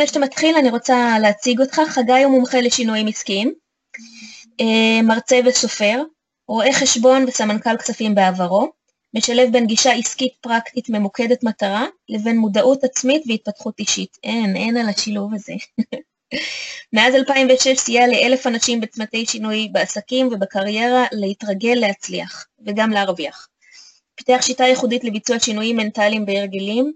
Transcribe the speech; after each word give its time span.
לפני 0.00 0.08
שאתה 0.08 0.18
מתחיל, 0.18 0.56
אני 0.56 0.70
רוצה 0.70 1.18
להציג 1.22 1.60
אותך. 1.60 1.80
חגי 1.88 2.22
הוא 2.24 2.32
מומחה 2.32 2.60
לשינויים 2.60 3.06
עסקיים, 3.06 3.54
אה, 4.60 5.02
מרצה 5.02 5.40
וסופר, 5.46 6.02
רואה 6.48 6.72
חשבון 6.72 7.24
וסמנכ"ל 7.28 7.76
כספים 7.76 8.14
בעברו, 8.14 8.72
משלב 9.14 9.52
בין 9.52 9.66
גישה 9.66 9.92
עסקית 9.92 10.32
פרקטית 10.40 10.88
ממוקדת 10.88 11.44
מטרה, 11.44 11.86
לבין 12.08 12.36
מודעות 12.36 12.84
עצמית 12.84 13.22
והתפתחות 13.28 13.78
אישית. 13.78 14.16
אין, 14.24 14.56
אין 14.56 14.76
על 14.76 14.88
השילוב 14.88 15.34
הזה. 15.34 15.52
מאז 16.92 17.14
2006 17.14 17.78
סייע 17.78 18.06
לאלף 18.06 18.46
אנשים 18.46 18.80
בצמתי 18.80 19.26
שינוי 19.26 19.68
בעסקים 19.72 20.26
ובקריירה 20.26 21.04
להתרגל 21.12 21.74
להצליח, 21.74 22.46
וגם 22.66 22.90
להרוויח. 22.90 23.48
פיתח 24.14 24.38
שיטה 24.42 24.64
ייחודית 24.64 25.04
לביצוע 25.04 25.38
שינויים 25.40 25.76
מנטליים 25.76 26.26
בהרגלים, 26.26 26.92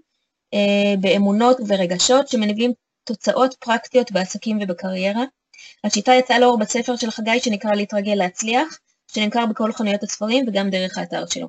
אה, 0.53 0.95
באמונות 0.99 1.59
וברגשות 1.59 2.27
שמניבים 2.27 2.73
תוצאות 3.05 3.55
פרקטיות 3.59 4.11
בעסקים 4.11 4.59
ובקריירה. 4.61 5.23
השיטה 5.83 6.13
יצאה 6.13 6.39
לאור 6.39 6.57
בספר 6.57 6.95
של 6.95 7.11
חגי 7.11 7.39
שנקרא 7.39 7.71
להתרגל 7.71 8.15
להצליח, 8.15 8.79
שנמכר 9.11 9.45
בכל 9.45 9.73
חנויות 9.73 10.03
הספרים 10.03 10.45
וגם 10.47 10.69
דרך 10.69 10.97
האתר 10.97 11.25
שלו. 11.25 11.47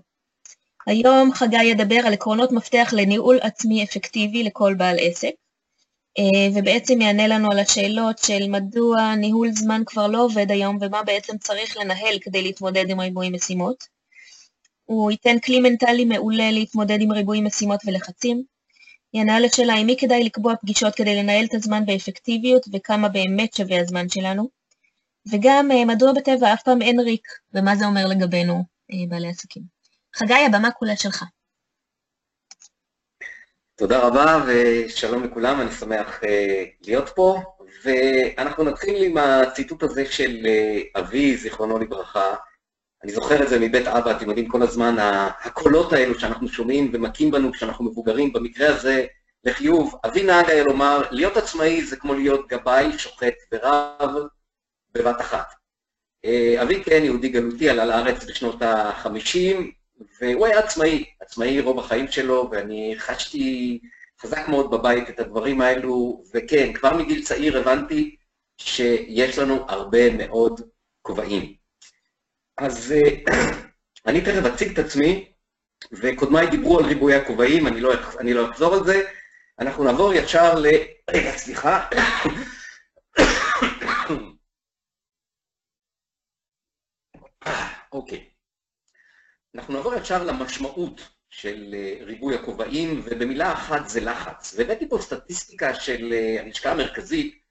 היום 0.86 1.32
חגי 1.32 1.64
ידבר 1.64 2.06
על 2.06 2.12
עקרונות 2.12 2.52
מפתח 2.52 2.90
לניהול 2.96 3.38
עצמי 3.42 3.84
אפקטיבי 3.84 4.42
לכל 4.42 4.74
בעל 4.74 4.96
עסק, 5.00 5.32
אה, 6.18 6.48
ובעצם 6.54 7.00
יענה 7.00 7.26
לנו 7.28 7.50
על 7.50 7.58
השאלות 7.58 8.18
של 8.18 8.48
מדוע 8.48 9.14
ניהול 9.14 9.50
זמן 9.52 9.82
כבר 9.86 10.06
לא 10.06 10.24
עובד 10.24 10.50
היום 10.50 10.78
ומה 10.80 11.02
בעצם 11.02 11.38
צריך 11.38 11.76
לנהל 11.76 12.18
כדי 12.20 12.42
להתמודד 12.42 12.90
עם 12.90 13.00
ריבוי 13.00 13.30
משימות. 13.30 13.84
הוא 14.84 15.10
ייתן 15.10 15.38
כלי 15.38 15.60
מנטלי 15.60 16.04
מעולה 16.04 16.50
להתמודד 16.50 17.00
עם 17.00 17.12
ריבוי 17.12 17.40
משימות 17.40 17.80
ולחצים. 17.86 18.55
יענה 19.16 19.36
על 19.36 19.44
השאלה 19.44 19.74
עם 19.74 19.86
מי 19.86 19.96
כדאי 20.00 20.24
לקבוע 20.24 20.54
פגישות 20.56 20.94
כדי 20.94 21.16
לנהל 21.16 21.44
את 21.44 21.54
הזמן 21.54 21.86
באפקטיביות 21.86 22.66
וכמה 22.72 23.08
באמת 23.08 23.54
שווה 23.54 23.80
הזמן 23.80 24.08
שלנו. 24.08 24.48
וגם 25.32 25.70
אה, 25.72 25.84
מדוע 25.84 26.12
בטבע 26.12 26.52
אף 26.52 26.62
פעם 26.62 26.82
אין 26.82 27.00
ריק, 27.00 27.28
ומה 27.54 27.76
זה 27.76 27.86
אומר 27.86 28.06
לגבינו, 28.06 28.64
אה, 28.92 28.96
בעלי 29.08 29.28
עסקים. 29.28 29.62
חגי, 30.16 30.34
הבמה 30.34 30.70
כולה 30.70 30.96
שלך. 30.96 31.24
תודה 33.74 33.98
רבה 33.98 34.44
ושלום 34.46 35.24
לכולם, 35.24 35.60
אני 35.60 35.70
שמח 35.72 36.20
uh, 36.22 36.26
להיות 36.86 37.08
פה, 37.08 37.38
ואנחנו 37.84 38.64
נתחיל 38.64 39.02
עם 39.02 39.18
הציטוט 39.18 39.82
הזה 39.82 40.06
של 40.06 40.46
אבי, 40.98 41.36
זיכרונו 41.36 41.78
לברכה. 41.78 42.34
אני 43.06 43.14
זוכר 43.14 43.42
את 43.42 43.48
זה 43.48 43.58
מבית 43.58 43.86
אבא, 43.86 44.16
אתם 44.16 44.28
יודעים, 44.28 44.48
כל 44.48 44.62
הזמן 44.62 44.96
הקולות 44.98 45.92
האלו 45.92 46.20
שאנחנו 46.20 46.48
שומעים 46.48 46.90
ומכים 46.92 47.30
בנו 47.30 47.52
כשאנחנו 47.52 47.84
מבוגרים, 47.84 48.32
במקרה 48.32 48.68
הזה 48.74 49.06
לחיוב, 49.44 49.94
אבי 50.06 50.22
נהג 50.22 50.50
היה 50.50 50.64
לומר, 50.64 51.02
להיות 51.10 51.36
עצמאי 51.36 51.84
זה 51.84 51.96
כמו 51.96 52.14
להיות 52.14 52.48
גבאי, 52.48 52.98
שוחט 52.98 53.34
ורב 53.52 54.10
בבת 54.94 55.20
אחת. 55.20 55.46
Uh, 56.26 56.62
אבי 56.62 56.84
כן, 56.84 57.00
יהודי 57.04 57.28
גלותי, 57.28 57.70
עלה 57.70 57.84
לארץ 57.84 58.24
בשנות 58.24 58.62
ה-50, 58.62 59.56
והוא 60.20 60.46
היה 60.46 60.58
עצמאי, 60.58 61.04
עצמאי 61.20 61.60
רוב 61.60 61.78
החיים 61.78 62.08
שלו, 62.08 62.48
ואני 62.52 62.94
חשתי 62.98 63.80
חזק 64.22 64.48
מאוד 64.48 64.70
בבית 64.70 65.10
את 65.10 65.20
הדברים 65.20 65.60
האלו, 65.60 66.22
וכן, 66.34 66.72
כבר 66.72 66.96
מגיל 66.96 67.24
צעיר 67.24 67.58
הבנתי 67.58 68.16
שיש 68.58 69.38
לנו 69.38 69.64
הרבה 69.68 70.16
מאוד 70.16 70.60
כובעים. 71.02 71.65
אז 72.58 72.94
אני 74.06 74.20
תכף 74.20 74.54
אציג 74.54 74.72
את 74.72 74.78
עצמי, 74.84 75.32
וקודמיי 75.92 76.50
דיברו 76.50 76.78
על 76.78 76.84
ריבוי 76.84 77.14
הכובעים, 77.14 77.66
אני, 77.66 77.80
לא, 77.80 77.92
אני 78.20 78.34
לא 78.34 78.50
אחזור 78.50 78.74
על 78.74 78.84
זה. 78.84 79.02
אנחנו 79.58 79.84
נעבור 79.84 80.14
ישר 80.14 80.54
ל... 80.54 80.66
רגע, 81.10 81.36
סליחה. 81.36 81.88
אוקיי. 87.92 88.30
אנחנו 89.54 89.74
נעבור 89.74 89.94
ישר 89.94 90.24
למשמעות 90.24 91.08
של 91.30 91.74
אה, 91.74 92.04
ריבוי 92.04 92.34
הכובעים, 92.34 93.02
ובמילה 93.04 93.52
אחת 93.52 93.88
זה 93.88 94.00
לחץ. 94.00 94.54
והבאתי 94.58 94.88
פה 94.88 94.98
סטטיסטיקה 94.98 95.74
של 95.74 96.12
אה, 96.12 96.40
הלשכה 96.40 96.72
המרכזית 96.72 97.45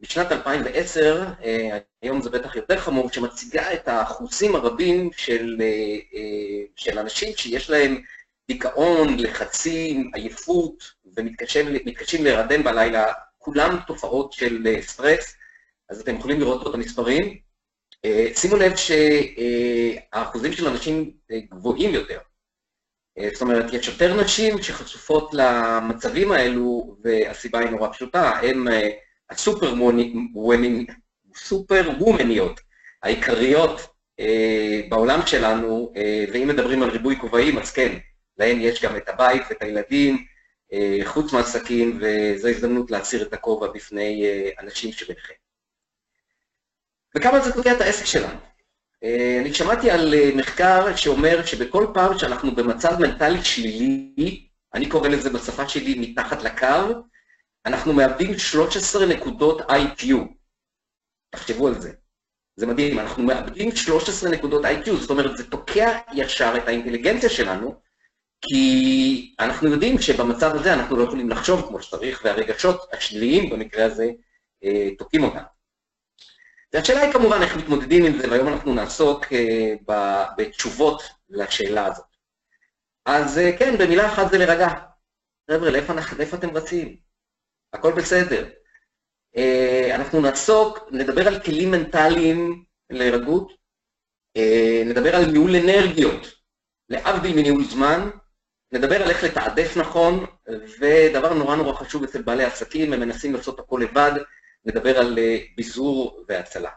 בשנת 0.00 0.32
2010, 0.32 1.24
אה, 1.44 1.78
היום 2.02 2.22
זה 2.22 2.30
בטח 2.30 2.56
יותר 2.56 2.78
חמור, 2.78 3.12
שמציגה 3.12 3.72
את 3.74 3.88
האחוזים 3.88 4.54
הרבים 4.54 5.10
של, 5.16 5.62
של 6.76 6.98
אנשים 6.98 7.32
שיש 7.36 7.70
להם 7.70 8.02
דיכאון, 8.48 9.18
לחצים, 9.18 10.10
עייפות, 10.14 10.92
ומתקשים 11.16 12.24
להירדם 12.24 12.62
בלילה, 12.64 13.12
כולם 13.38 13.78
תופעות 13.86 14.32
של 14.32 14.80
סטרס, 14.80 15.36
אז 15.88 16.00
אתם 16.00 16.16
יכולים 16.16 16.40
לראות 16.40 16.62
פה 16.62 16.70
את 16.70 16.74
המספרים. 16.74 17.38
אה, 18.04 18.26
שימו 18.34 18.56
לב 18.56 18.72
שהאחוזים 18.76 20.52
של 20.52 20.66
הנשים 20.66 21.10
אה, 21.30 21.40
גבוהים 21.50 21.94
יותר. 21.94 22.18
אה, 23.18 23.28
זאת 23.32 23.42
אומרת, 23.42 23.72
יש 23.72 23.88
יותר 23.88 24.20
נשים 24.20 24.62
שחשופות 24.62 25.30
למצבים 25.32 26.32
האלו, 26.32 26.96
והסיבה 27.02 27.58
היא 27.58 27.70
נורא 27.70 27.92
פשוטה, 27.92 28.30
הן 28.30 28.64
הסופר 29.30 29.74
סופר 31.34 31.90
וומניות 31.98 32.60
העיקריות 33.02 33.80
בעולם 34.88 35.20
שלנו, 35.26 35.92
ואם 36.32 36.48
מדברים 36.48 36.82
על 36.82 36.90
ריבוי 36.90 37.16
כובעים, 37.20 37.58
אז 37.58 37.72
כן, 37.72 37.98
להן 38.38 38.60
יש 38.60 38.84
גם 38.84 38.96
את 38.96 39.08
הבית 39.08 39.42
ואת 39.50 39.62
הילדים, 39.62 40.24
חוץ 41.04 41.32
מעסקים, 41.32 42.00
וזו 42.00 42.48
הזדמנות 42.48 42.90
להסיר 42.90 43.22
את 43.22 43.32
הכובע 43.32 43.66
בפני 43.66 44.24
אנשים 44.60 44.92
שביניכם. 44.92 45.34
וכמה 47.16 47.40
זה 47.40 47.52
תוקע 47.52 47.72
את 47.72 47.80
העסק 47.80 48.04
שלנו. 48.04 48.38
אה, 49.04 49.38
אני 49.40 49.54
שמעתי 49.54 49.90
על 49.90 50.14
אה, 50.14 50.30
מחקר 50.36 50.96
שאומר 50.96 51.44
שבכל 51.46 51.86
פעם 51.94 52.18
שאנחנו 52.18 52.54
במצב 52.54 53.00
מנטלי 53.00 53.44
שלילי, 53.44 54.46
אני 54.74 54.88
קורא 54.88 55.08
לזה 55.08 55.30
בשפה 55.30 55.68
שלי 55.68 55.94
מתחת 55.98 56.42
לקו, 56.42 56.94
אנחנו 57.66 57.92
מאבדים 57.92 58.38
13 58.38 59.06
נקודות 59.06 59.60
IQ. 59.60 60.14
תחשבו 61.30 61.68
על 61.68 61.80
זה. 61.80 61.92
זה 62.56 62.66
מדהים, 62.66 62.98
אנחנו 62.98 63.22
מאבדים 63.22 63.76
13 63.76 64.30
נקודות 64.30 64.64
IQ, 64.64 64.90
זאת 65.00 65.10
אומרת, 65.10 65.36
זה 65.36 65.50
תוקע 65.50 65.98
ישר 66.14 66.52
את 66.56 66.68
האינטליגנציה 66.68 67.30
שלנו, 67.30 67.80
כי 68.40 69.34
אנחנו 69.40 69.68
יודעים 69.68 69.98
שבמצב 69.98 70.50
הזה 70.54 70.74
אנחנו 70.74 70.96
לא 70.96 71.04
יכולים 71.04 71.30
לחשוב 71.30 71.66
כמו 71.68 71.82
שצריך, 71.82 72.22
והרגשות 72.24 72.80
השליליים 72.92 73.50
במקרה 73.50 73.84
הזה 73.84 74.10
אה, 74.64 74.88
תוקעים 74.98 75.24
אותנו. 75.24 75.46
והשאלה 76.72 77.00
היא 77.00 77.12
כמובן 77.12 77.42
איך 77.42 77.56
מתמודדים 77.56 78.04
עם 78.04 78.18
זה, 78.18 78.30
והיום 78.30 78.48
אנחנו 78.48 78.74
נעסוק 78.74 79.32
אה, 79.32 79.74
בתשובות 80.38 81.02
לשאלה 81.30 81.86
הזאת. 81.86 82.06
אז 83.04 83.38
אה, 83.38 83.58
כן, 83.58 83.78
במילה 83.78 84.12
אחת 84.12 84.30
זה 84.30 84.38
להירגע. 84.38 84.68
חבר'ה, 85.50 85.70
לאיפה, 85.70 85.92
לאיפה 86.18 86.36
אתם 86.36 86.56
רצים? 86.56 87.05
הכל 87.78 87.92
בסדר. 87.92 88.48
אה, 89.36 89.90
אנחנו 89.94 90.20
נעסוק, 90.20 90.78
נדבר 90.90 91.28
על 91.28 91.40
כלים 91.40 91.70
מנטליים 91.70 92.64
להירגעות, 92.90 93.52
נדבר 94.86 95.16
על 95.16 95.26
ניהול 95.26 95.56
אנרגיות, 95.56 96.32
להבדיל 96.88 97.36
מניהול 97.36 97.64
זמן, 97.64 98.10
נדבר 98.72 99.02
על 99.02 99.10
איך 99.10 99.24
לתעדף 99.24 99.76
נכון, 99.76 100.26
ודבר 100.80 101.34
נורא 101.34 101.56
נורא 101.56 101.72
חשוב 101.72 102.02
אצל 102.04 102.22
בעלי 102.22 102.44
עסקים, 102.44 102.92
הם 102.92 103.00
מנסים 103.00 103.34
לעשות 103.34 103.58
הכל 103.58 103.80
לבד, 103.82 104.12
נדבר 104.64 104.98
על 104.98 105.18
אה, 105.18 105.38
ביזור 105.56 106.24
והצלה. 106.28 106.70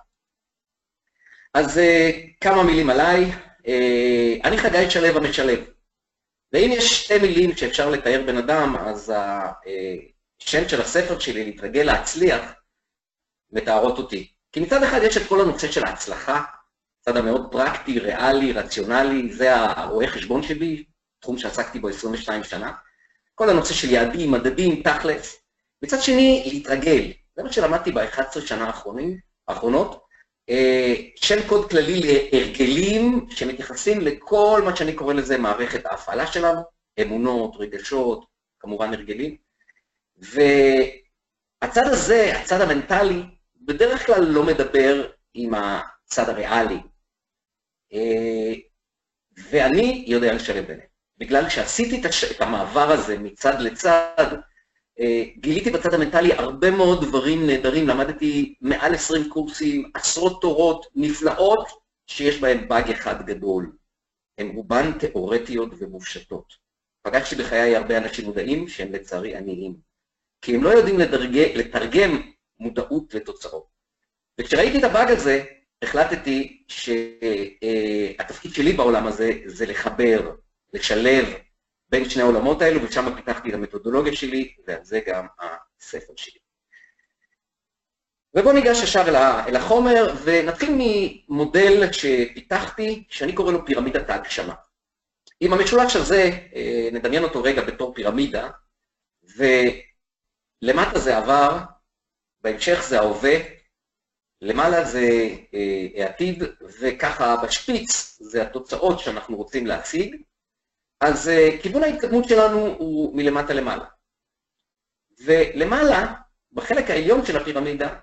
אז 1.54 1.78
אה, 1.78 2.12
כמה 2.42 2.64
מילים 2.64 2.90
עליי. 2.90 3.26
אה, 3.68 4.36
אני 4.44 4.58
חגי 4.58 4.90
שלו 4.90 5.08
המשלב. 5.08 5.60
ואם 6.54 6.70
יש 6.74 7.04
שתי 7.04 7.18
מילים 7.18 7.56
שאפשר 7.58 7.90
לתאר 7.90 8.24
בן 8.26 8.38
אדם, 8.38 8.76
אז 8.80 9.14
השם 10.44 10.70
של 10.70 10.82
הספר 10.82 11.20
שלי, 11.20 11.46
להתרגל 11.46 11.84
להצליח, 11.84 12.54
מתארות 13.52 13.98
אותי. 13.98 14.32
כי 14.52 14.60
מצד 14.60 14.84
אחד 14.84 15.00
יש 15.04 15.18
את 15.18 15.28
כל 15.28 15.42
הנושא 15.42 15.72
של 15.72 15.86
ההצלחה, 15.86 16.44
הצד 17.02 17.18
המאוד 17.18 17.52
פרקטי, 17.52 18.00
ריאלי, 18.00 18.54
רציונלי, 18.54 19.34
זה 19.34 19.56
הרואה 19.56 20.08
חשבון 20.08 20.44
שלי, 20.44 20.84
תחום 21.20 21.38
שעסקתי 21.38 21.80
בו 21.80 21.90
22 21.90 22.44
שנה. 22.44 22.72
כל 23.36 23.50
הנושא 23.50 23.74
של 23.74 23.90
יעדים, 23.90 24.32
מדדים, 24.32 24.84
תכלס. 24.84 25.42
מצד 25.82 26.02
שני, 26.02 26.50
להתרגל, 26.54 27.12
זה 27.36 27.44
מה 27.44 27.54
שלמדתי 27.54 27.92
ב-11 27.92 28.42
שנה 28.46 28.68
האחרונים, 28.68 29.18
האחרונות, 29.48 30.04
אה, 30.50 30.96
של 31.16 31.48
קוד 31.48 31.70
כללי 31.70 32.02
להרגלים 32.32 33.26
שמתייחסים 33.30 34.02
לכל 34.02 34.62
מה 34.66 34.76
שאני 34.76 34.94
קורא 34.94 35.14
לזה 35.14 35.38
מערכת 35.38 35.86
ההפעלה 35.86 36.28
שלנו, 36.28 36.62
אמונות, 37.02 37.56
רגשות, 37.56 38.26
כמובן 38.60 38.94
הרגלים. 38.94 39.49
והצד 40.20 41.88
הזה, 41.88 42.40
הצד 42.40 42.62
המנטלי, 42.62 43.24
בדרך 43.62 44.06
כלל 44.06 44.24
לא 44.24 44.44
מדבר 44.44 45.12
עם 45.34 45.54
הצד 45.54 46.30
הריאלי. 46.30 46.80
אה, 47.94 48.54
ואני 49.50 50.04
יודע 50.08 50.34
לשלב 50.34 50.66
ביניהם. 50.66 50.90
בגלל 51.18 51.50
שעשיתי 51.50 52.02
את 52.36 52.42
המעבר 52.42 52.92
הזה 52.92 53.18
מצד 53.18 53.62
לצד, 53.62 54.36
אה, 55.00 55.24
גיליתי 55.38 55.72
בצד 55.72 55.94
המנטלי 55.94 56.34
הרבה 56.34 56.72
מאוד 56.72 57.06
דברים 57.06 57.48
נהדרים, 57.48 57.88
למדתי 57.88 58.56
מעל 58.62 58.96
20 58.96 59.30
קורסים, 59.30 59.92
עשרות 59.94 60.42
תורות 60.42 60.86
נפלאות, 60.96 61.68
שיש 62.08 62.40
בהן 62.40 62.68
באג 62.68 62.92
אחד 62.92 63.26
גדול. 63.26 63.72
הן 64.38 64.48
רובן 64.56 65.00
תיאורטיות 65.00 65.70
ומופשטות. 65.80 66.54
פגשתי 67.02 67.36
בחיי 67.36 67.76
הרבה 67.76 67.98
אנשים 67.98 68.26
מודעים 68.26 68.68
שהם 68.68 68.92
לצערי 68.92 69.36
עניים, 69.36 69.76
כי 70.42 70.56
הם 70.56 70.64
לא 70.64 70.70
יודעים 70.70 71.00
לדרג... 71.00 71.38
לתרגם 71.38 72.22
מודעות 72.60 73.14
לתוצאות. 73.14 73.68
וכשראיתי 74.40 74.80
את 74.80 74.84
הבאג 74.84 75.12
הזה, 75.12 75.44
החלטתי 75.82 76.64
שהתפקיד 76.68 78.54
שלי 78.54 78.74
בעולם 78.74 79.08
הזה 79.08 79.32
זה 79.46 79.66
לחבר, 79.66 80.36
לשלב 80.74 81.26
בין 81.90 82.10
שני 82.10 82.22
העולמות 82.22 82.62
האלו, 82.62 82.84
ושם 82.84 83.16
פיתחתי 83.16 83.50
את 83.50 83.54
המתודולוגיה 83.54 84.16
שלי, 84.16 84.54
ועל 84.68 84.84
זה 84.84 85.00
גם 85.08 85.28
הספר 85.40 86.14
שלי. 86.16 86.40
ובואו 88.34 88.54
ניגש 88.54 88.84
ישר 88.84 89.04
אל 89.48 89.56
החומר, 89.56 90.16
ונתחיל 90.24 90.70
ממודל 91.30 91.92
שפיתחתי, 91.92 93.04
שאני 93.10 93.34
קורא 93.34 93.52
לו 93.52 93.66
פירמידת 93.66 94.10
ההגשמה. 94.10 94.54
עם 95.40 95.54
המשולש 95.54 95.96
הזה, 95.96 96.32
אה, 96.56 96.90
נדמיין 96.92 97.24
אותו 97.24 97.44
רגע 97.44 97.62
בתור 97.62 97.94
פירמידה, 97.94 98.50
ולמטה 100.64 101.00
זה 101.00 101.18
עבר, 101.18 101.58
בהמשך 102.42 102.84
זה 102.90 103.00
ההווה, 103.00 103.38
למעלה 104.42 104.86
זה 104.86 105.08
אה, 105.54 105.88
העתיד, 106.04 106.44
וככה 106.82 107.36
בשפיץ 107.44 108.18
זה 108.22 108.42
התוצאות 108.42 109.00
שאנחנו 109.00 109.38
רוצים 109.38 109.68
להציג, 109.68 110.16
אז 111.02 111.30
אה, 111.30 111.50
כיוון 111.62 111.84
ההתקדמות 111.84 112.26
שלנו 112.26 112.66
הוא 112.66 113.18
מלמטה 113.18 113.54
למעלה. 113.54 113.86
ולמעלה, 115.26 116.14
בחלק 116.52 116.90
העליון 116.90 117.26
של 117.26 117.38
הפירמידה, 117.38 118.00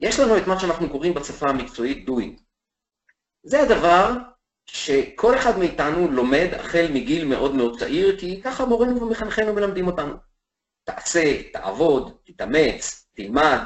יש 0.00 0.18
לנו 0.18 0.36
את 0.38 0.46
מה 0.46 0.60
שאנחנו 0.60 0.90
קוראים 0.90 1.14
בשפה 1.14 1.46
המקצועית 1.48 2.08
doing. 2.08 2.42
זה 3.42 3.60
הדבר 3.62 4.12
שכל 4.66 5.34
אחד 5.36 5.58
מאיתנו 5.58 6.08
לומד 6.08 6.48
החל 6.52 6.86
מגיל 6.94 7.24
מאוד 7.28 7.54
מאוד 7.54 7.78
צעיר, 7.78 8.20
כי 8.20 8.42
ככה 8.42 8.64
מורינו 8.64 9.00
ומחנכינו 9.00 9.52
מלמדים 9.52 9.86
אותנו. 9.86 10.27
תעשה, 10.88 11.42
תעבוד, 11.52 12.16
תתאמץ, 12.24 13.08
תלמד. 13.14 13.58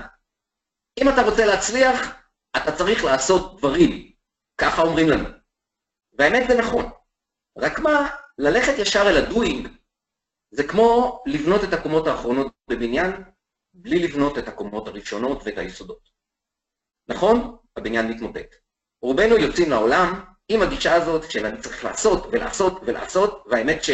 אם 1.00 1.08
אתה 1.08 1.22
רוצה 1.22 1.46
להצליח, 1.46 2.16
אתה 2.56 2.76
צריך 2.76 3.04
לעשות 3.04 3.58
דברים. 3.58 4.12
ככה 4.58 4.82
אומרים 4.82 5.08
לנו. 5.08 5.28
והאמת 6.18 6.48
זה 6.48 6.58
נכון. 6.58 6.90
רק 7.58 7.78
מה, 7.78 8.08
ללכת 8.38 8.72
ישר 8.78 9.02
אל 9.02 9.16
הדוינג, 9.16 9.68
זה 10.50 10.68
כמו 10.68 11.22
לבנות 11.26 11.64
את 11.64 11.72
הקומות 11.72 12.06
האחרונות 12.06 12.52
בבניין, 12.70 13.10
בלי 13.74 13.98
לבנות 13.98 14.38
את 14.38 14.48
הקומות 14.48 14.88
הראשונות 14.88 15.42
ואת 15.44 15.58
היסודות. 15.58 16.08
נכון? 17.08 17.56
הבניין 17.76 18.08
מתמוטט. 18.08 18.54
רובנו 19.02 19.36
יוצאים 19.36 19.70
לעולם 19.70 20.24
עם 20.48 20.62
הגישה 20.62 20.94
הזאת 20.94 21.30
של 21.30 21.46
אני 21.46 21.60
צריך 21.60 21.84
לעשות 21.84 22.26
ולעשות 22.32 22.80
ולעשות, 22.86 23.44
והאמת 23.50 23.84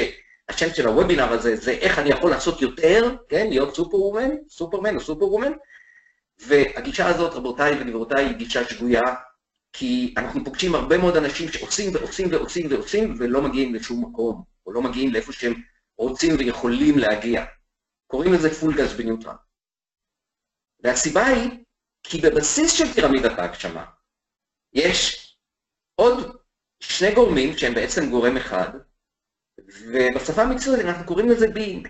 שהשם 0.50 0.74
של 0.74 0.86
הוובינר 0.86 1.32
הזה 1.32 1.56
זה 1.56 1.70
איך 1.70 1.98
אני 1.98 2.10
יכול 2.10 2.30
לעשות 2.30 2.62
יותר, 2.62 3.16
כן, 3.28 3.46
להיות 3.48 3.74
סופר-וומן, 3.74 4.30
סופרמן 4.48 4.96
או 4.96 5.00
סופר-וומן, 5.00 5.52
והגישה 6.38 7.06
הזאת, 7.06 7.34
רבותיי 7.34 7.74
וגבירותיי, 7.80 8.24
היא 8.24 8.36
גישה 8.36 8.64
שגויה, 8.64 9.14
כי 9.72 10.14
אנחנו 10.16 10.44
פוגשים 10.44 10.74
הרבה 10.74 10.98
מאוד 10.98 11.16
אנשים 11.16 11.48
שעושים 11.48 11.94
ועושים 11.94 12.28
ועושים 12.32 12.66
ועושים 12.70 13.14
ולא 13.18 13.42
מגיעים 13.42 13.74
לשום 13.74 14.04
מקום, 14.04 14.42
או 14.66 14.72
לא 14.72 14.82
מגיעים 14.82 15.12
לאיפה 15.12 15.32
שהם 15.32 15.54
רוצים 15.98 16.34
ויכולים 16.38 16.98
להגיע. 16.98 17.44
קוראים 18.06 18.32
לזה 18.32 18.54
פול 18.54 18.74
גז 18.76 18.92
בניוטרל. 18.94 19.34
והסיבה 20.80 21.26
היא 21.26 21.50
כי 22.02 22.20
בבסיס 22.20 22.72
של 22.72 22.86
פירמידת 22.86 23.38
ההגשמה 23.38 23.84
יש 24.72 25.28
עוד 25.94 26.36
שני 26.80 27.14
גורמים 27.14 27.56
שהם 27.56 27.74
בעצם 27.74 28.10
גורם 28.10 28.36
אחד, 28.36 28.68
ובשפה 29.66 30.42
המקצועית 30.42 30.84
אנחנו 30.84 31.06
קוראים 31.06 31.28
לזה 31.28 31.46
being. 31.46 31.88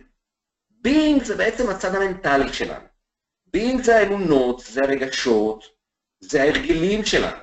being 0.86 1.24
זה 1.24 1.36
בעצם 1.36 1.68
הצד 1.68 1.94
המנטלי 1.94 2.52
שלנו. 2.52 2.84
being 3.56 3.82
זה 3.82 3.96
האמונות, 3.96 4.60
זה 4.60 4.82
הרגשות, 4.82 5.64
זה 6.20 6.42
ההרגלים 6.42 7.04
שלנו. 7.04 7.38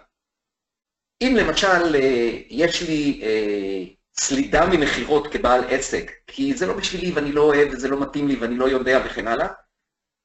אם 1.22 1.36
למשל 1.39 1.95
אה, 1.95 2.39
יש 2.50 2.81
לי 2.81 3.22
אה, 3.24 3.83
סלידה 4.19 4.66
ממכירות 4.66 5.33
כבעל 5.33 5.63
עסק, 5.69 6.12
כי 6.27 6.54
זה 6.54 6.68
לא 6.68 6.74
בשבילי 6.74 7.12
ואני 7.12 7.31
לא 7.31 7.42
אוהב 7.42 7.69
וזה 7.74 7.88
לא 7.88 8.01
מתאים 8.01 8.27
לי 8.27 8.36
ואני 8.36 8.57
לא 8.57 8.66
יודע 8.66 9.04
וכן 9.06 9.27
הלאה, 9.27 9.48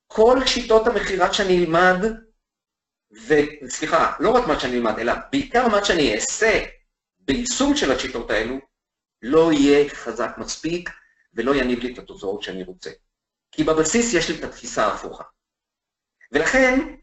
כל 0.06 0.38
שיטות 0.46 0.86
המכירה 0.86 1.32
שאני 1.32 1.64
אלמד, 1.64 2.04
וסליחה, 3.26 4.12
לא 4.20 4.30
רק 4.30 4.48
מה 4.48 4.60
שאני 4.60 4.76
אלמד, 4.76 4.98
אלא 4.98 5.12
בעיקר 5.32 5.68
מה 5.68 5.84
שאני 5.84 6.14
אעשה 6.14 6.64
ביישום 7.18 7.76
של 7.76 7.92
השיטות 7.92 8.30
האלו, 8.30 8.69
לא 9.22 9.52
יהיה 9.52 9.88
חזק 9.88 10.30
מספיק 10.38 10.90
ולא 11.34 11.54
יניב 11.54 11.78
לי 11.78 11.92
את 11.92 11.98
התוצאות 11.98 12.42
שאני 12.42 12.62
רוצה. 12.62 12.90
כי 13.52 13.64
בבסיס 13.64 14.14
יש 14.14 14.30
לי 14.30 14.38
את 14.38 14.44
התפיסה 14.44 14.86
ההפוכה. 14.86 15.24
ולכן, 16.32 16.94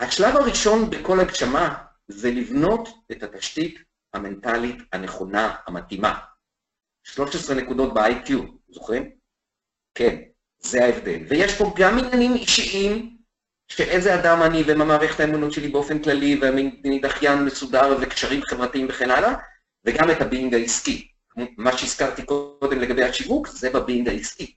השלב 0.00 0.36
הראשון 0.36 0.90
בכל 0.90 1.20
הגשמה 1.20 1.84
זה 2.08 2.30
לבנות 2.30 2.88
את 3.12 3.22
התשתית 3.22 3.78
המנטלית 4.14 4.76
הנכונה, 4.92 5.56
המתאימה. 5.66 6.18
13 7.04 7.56
נקודות 7.56 7.94
ב-IQ, 7.94 8.32
זוכרים? 8.68 9.10
כן, 9.94 10.16
זה 10.58 10.84
ההבדל. 10.84 11.26
ויש 11.28 11.58
פה 11.58 11.74
גם 11.76 11.98
עניינים 11.98 12.34
אישיים, 12.34 13.16
שאיזה 13.68 14.14
אדם 14.14 14.42
אני 14.42 14.62
ומה 14.66 14.84
מערכת 14.84 15.20
האמונות 15.20 15.52
שלי 15.52 15.68
באופן 15.68 16.02
כללי, 16.02 16.38
ואני 16.42 16.98
דחיין 17.02 17.44
מסודר 17.44 17.96
וקשרים 18.00 18.42
חברתיים 18.42 18.86
וכן 18.90 19.10
הלאה, 19.10 19.34
וגם 19.84 20.10
את 20.10 20.20
ה 20.20 20.26
being 20.26 20.54
העסקי. 20.54 21.11
מה 21.56 21.78
שהזכרתי 21.78 22.24
קודם 22.24 22.80
לגבי 22.80 23.04
השיווק, 23.04 23.48
זה 23.48 23.70
ב 23.70 23.76
being 23.76 24.08
העסקי. 24.08 24.54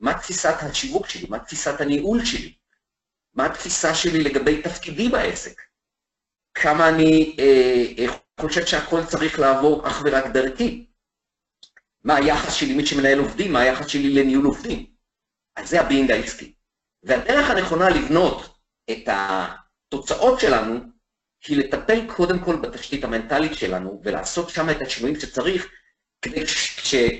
מה 0.00 0.18
תפיסת 0.18 0.54
השיווק 0.60 1.08
שלי? 1.08 1.26
מה 1.28 1.38
תפיסת 1.38 1.80
הניהול 1.80 2.24
שלי? 2.24 2.54
מה 3.34 3.46
התפיסה 3.46 3.94
שלי 3.94 4.24
לגבי 4.24 4.62
תפקידי 4.62 5.08
בעסק? 5.08 5.60
כמה 6.54 6.88
אני 6.88 7.36
אה, 7.38 7.84
אה, 7.98 8.18
חושב 8.40 8.66
שהכל 8.66 9.04
צריך 9.04 9.38
לעבור 9.38 9.88
אך 9.88 10.02
ורק 10.04 10.26
דרכי. 10.26 10.86
מה 12.04 12.16
היחס 12.16 12.54
שלי 12.54 12.74
מי 12.74 12.86
שמנהל 12.86 13.18
עובדים, 13.18 13.52
מה 13.52 13.60
היחס 13.60 13.86
שלי 13.86 14.14
לניהול 14.14 14.46
עובדים. 14.46 14.86
אז 15.56 15.68
זה 15.68 15.80
ה 15.80 15.85
being 15.85 16.10
העסקי. 16.10 16.54
והדרך 17.02 17.50
הנכונה 17.50 17.88
לבנות 17.90 18.58
את 18.90 19.08
התוצאות 19.08 20.40
שלנו, 20.40 20.80
היא 21.46 21.56
לטפל 21.56 22.06
קודם 22.16 22.44
כל 22.44 22.56
בתשתית 22.56 23.04
המנטלית 23.04 23.54
שלנו, 23.54 24.00
ולעשות 24.04 24.48
שם 24.48 24.70
את 24.70 24.82
השינויים 24.82 25.20
שצריך, 25.20 25.66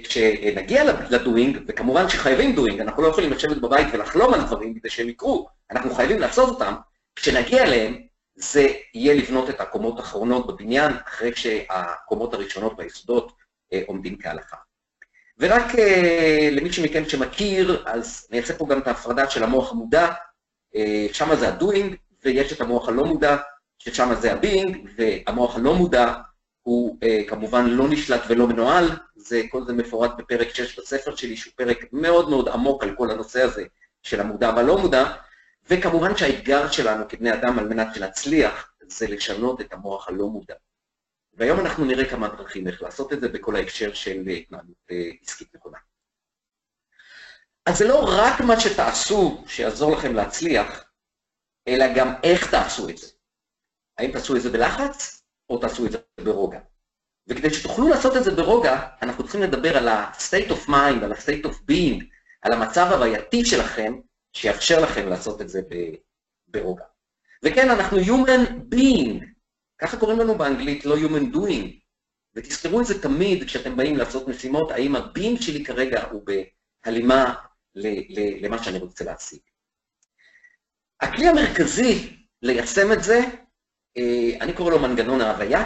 כשנגיע 0.03 0.85
לדוינג, 1.11 1.59
וכמובן 1.67 2.09
שחייבים 2.09 2.55
דוינג, 2.55 2.81
אנחנו 2.81 3.03
לא 3.03 3.09
יכולים 3.09 3.33
לשבת 3.33 3.57
בבית 3.57 3.87
ולחלום 3.93 4.35
על 4.35 4.43
דברים 4.43 4.75
כדי 4.75 4.91
שהם 4.91 5.09
יקרו, 5.09 5.49
אנחנו 5.71 5.95
חייבים 5.95 6.19
לעשות 6.19 6.49
אותם, 6.49 6.75
כשנגיע 7.17 7.63
אליהם, 7.63 8.03
זה 8.35 8.69
יהיה 8.95 9.15
לבנות 9.15 9.51
את 9.51 9.61
הקומות 9.61 9.99
האחרונות 9.99 10.47
בבניין, 10.47 10.93
אחרי 11.09 11.37
שהקומות 11.37 12.35
הראשונות 12.35 12.73
והיסודות 12.79 13.33
אה, 13.73 13.83
עומדים 13.87 14.19
כהלכה. 14.19 14.57
ורק 15.39 15.75
אה, 15.79 16.49
למי 16.53 16.71
מכם 16.83 17.09
שמכיר, 17.09 17.85
אז 17.87 18.27
אני 18.31 18.41
אעשה 18.41 18.55
פה 18.55 18.67
גם 18.69 18.79
את 18.79 18.87
ההפרדה 18.87 19.31
של 19.31 19.45
המוח 19.45 19.73
המודע, 19.73 20.13
אה, 20.77 21.07
שם 21.13 21.37
זה 21.37 21.49
הדוינג, 21.49 21.97
ויש 22.25 22.53
את 22.53 22.61
המוח 22.61 22.89
הלא 22.89 23.05
מודע, 23.05 23.37
ששם 23.79 24.15
זה 24.21 24.33
הבינג, 24.33 24.89
והמוח 24.97 25.57
הלא 25.57 25.75
מודע 25.75 26.15
הוא 26.63 26.99
כמובן 27.29 27.67
לא 27.67 27.89
נשלט 27.89 28.21
ולא 28.29 28.47
מנוהל, 28.47 28.89
זה, 29.17 29.43
כל 29.51 29.65
זה 29.65 29.73
מפורט 29.73 30.11
בפרק 30.19 30.49
6 30.55 30.79
בספר 30.79 31.17
שלי, 31.17 31.37
שהוא 31.37 31.53
פרק 31.57 31.79
מאוד 31.93 32.31
מאוד 32.31 32.49
עמוק 32.49 32.83
על 32.83 32.95
כל 32.97 33.11
הנושא 33.11 33.43
הזה 33.43 33.65
של 34.03 34.21
המודע 34.21 34.53
והלא 34.57 34.79
מודע, 34.79 35.15
וכמובן 35.71 36.17
שהאתגר 36.17 36.71
שלנו 36.71 37.09
כבני 37.09 37.33
אדם 37.33 37.59
על 37.59 37.69
מנת 37.69 37.95
שנצליח 37.95 38.73
זה 38.89 39.07
לשנות 39.07 39.61
את 39.61 39.73
המוח 39.73 40.09
הלא 40.09 40.27
מודע. 40.27 40.55
והיום 41.35 41.61
אנחנו 41.61 41.85
נראה 41.85 42.11
כמה 42.11 42.29
דרכים 42.29 42.69
איך 42.69 42.83
לעשות 42.83 43.13
את 43.13 43.21
זה 43.21 43.29
בכל 43.29 43.57
ההקשר 43.57 43.95
של 43.95 44.21
התנהלות 44.29 44.77
אה, 44.91 45.11
עסקית 45.23 45.55
נכונה. 45.55 45.79
אז 47.67 47.79
זה 47.79 47.89
לא 47.89 48.05
רק 48.19 48.41
מה 48.41 48.61
שתעשו 48.61 49.45
שיעזור 49.47 49.93
לכם 49.93 50.15
להצליח, 50.15 50.85
אלא 51.69 51.85
גם 51.97 52.15
איך 52.23 52.51
תעשו 52.51 52.89
את 52.89 52.99
זה. 52.99 53.07
האם 53.99 54.13
תעשו 54.13 54.37
את 54.37 54.43
זה 54.43 54.51
בלחץ, 54.51 55.18
או 55.51 55.59
תעשו 55.59 55.87
את 55.87 55.93
זה 55.93 55.99
ברוגע. 56.21 56.61
וכדי 57.27 57.55
שתוכלו 57.55 57.89
לעשות 57.89 58.17
את 58.17 58.25
זה 58.25 58.31
ברוגע, 58.31 58.89
אנחנו 59.03 59.23
צריכים 59.23 59.43
לדבר 59.43 59.77
על 59.77 59.89
ה-state 59.89 60.51
of 60.51 60.69
mind, 60.69 61.05
על 61.05 61.13
ה-state 61.13 61.45
of 61.45 61.71
being, 61.71 62.05
על 62.43 62.53
המצב 62.53 62.89
הווייתי 62.93 63.45
שלכם, 63.45 64.01
שיאפשר 64.33 64.81
לכם 64.81 65.09
לעשות 65.09 65.41
את 65.41 65.49
זה 65.49 65.61
ברוגע. 66.49 66.85
וכן, 67.45 67.71
אנחנו 67.71 67.99
Human 67.99 68.75
Being, 68.75 69.25
ככה 69.79 69.97
קוראים 69.97 70.19
לנו 70.19 70.35
באנגלית, 70.35 70.85
לא 70.85 70.97
Human 70.97 71.35
Doing. 71.35 71.67
ותזכרו 72.35 72.81
את 72.81 72.87
זה 72.87 73.03
תמיד 73.03 73.45
כשאתם 73.45 73.77
באים 73.77 73.97
לעשות 73.97 74.29
משימות, 74.29 74.71
האם 74.71 74.97
ה-being 74.97 75.43
שלי 75.43 75.65
כרגע 75.65 76.05
הוא 76.11 76.27
בהלימה 76.27 77.35
למה 78.43 78.63
שאני 78.63 78.79
רוצה 78.79 79.05
להשיג. 79.05 79.41
הכלי 81.01 81.29
המרכזי 81.29 82.17
ליישם 82.43 82.93
את 82.93 83.03
זה, 83.03 83.21
אני 84.41 84.53
קורא 84.53 84.71
לו 84.71 84.79
מנגנון 84.79 85.21
ההוויה, 85.21 85.65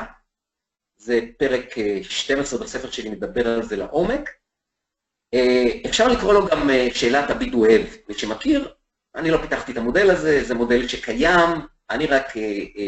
זה 0.97 1.21
פרק 1.39 1.75
12 2.03 2.59
אה, 2.59 2.65
בספר 2.65 2.91
שלי 2.91 3.11
מדבר 3.11 3.49
על 3.49 3.63
זה 3.63 3.77
לעומק. 3.77 4.31
אה, 5.35 5.69
אפשר 5.87 6.09
לקרוא 6.09 6.35
לו 6.35 6.47
גם 6.47 6.71
שאלת 6.95 7.31
הביט 7.31 7.55
אוהב, 7.55 7.83
מי 8.09 8.15
שמכיר, 8.15 8.75
אני 9.15 9.31
לא 9.31 9.39
פיתחתי 9.39 9.73
את 9.73 9.77
המודל 9.77 10.11
הזה, 10.11 10.45
זה 10.45 10.55
מודל 10.55 10.89
שקיים, 10.89 11.51
אני 11.91 12.07
רק 12.07 12.33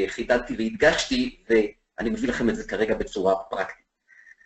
חידדתי 0.06 0.54
והדגשתי, 0.58 1.44
ואני 1.48 2.10
מביא 2.10 2.28
לכם 2.28 2.50
את 2.50 2.56
זה 2.56 2.68
כרגע 2.68 2.94
בצורה 2.94 3.34
פרקטית. 3.50 3.84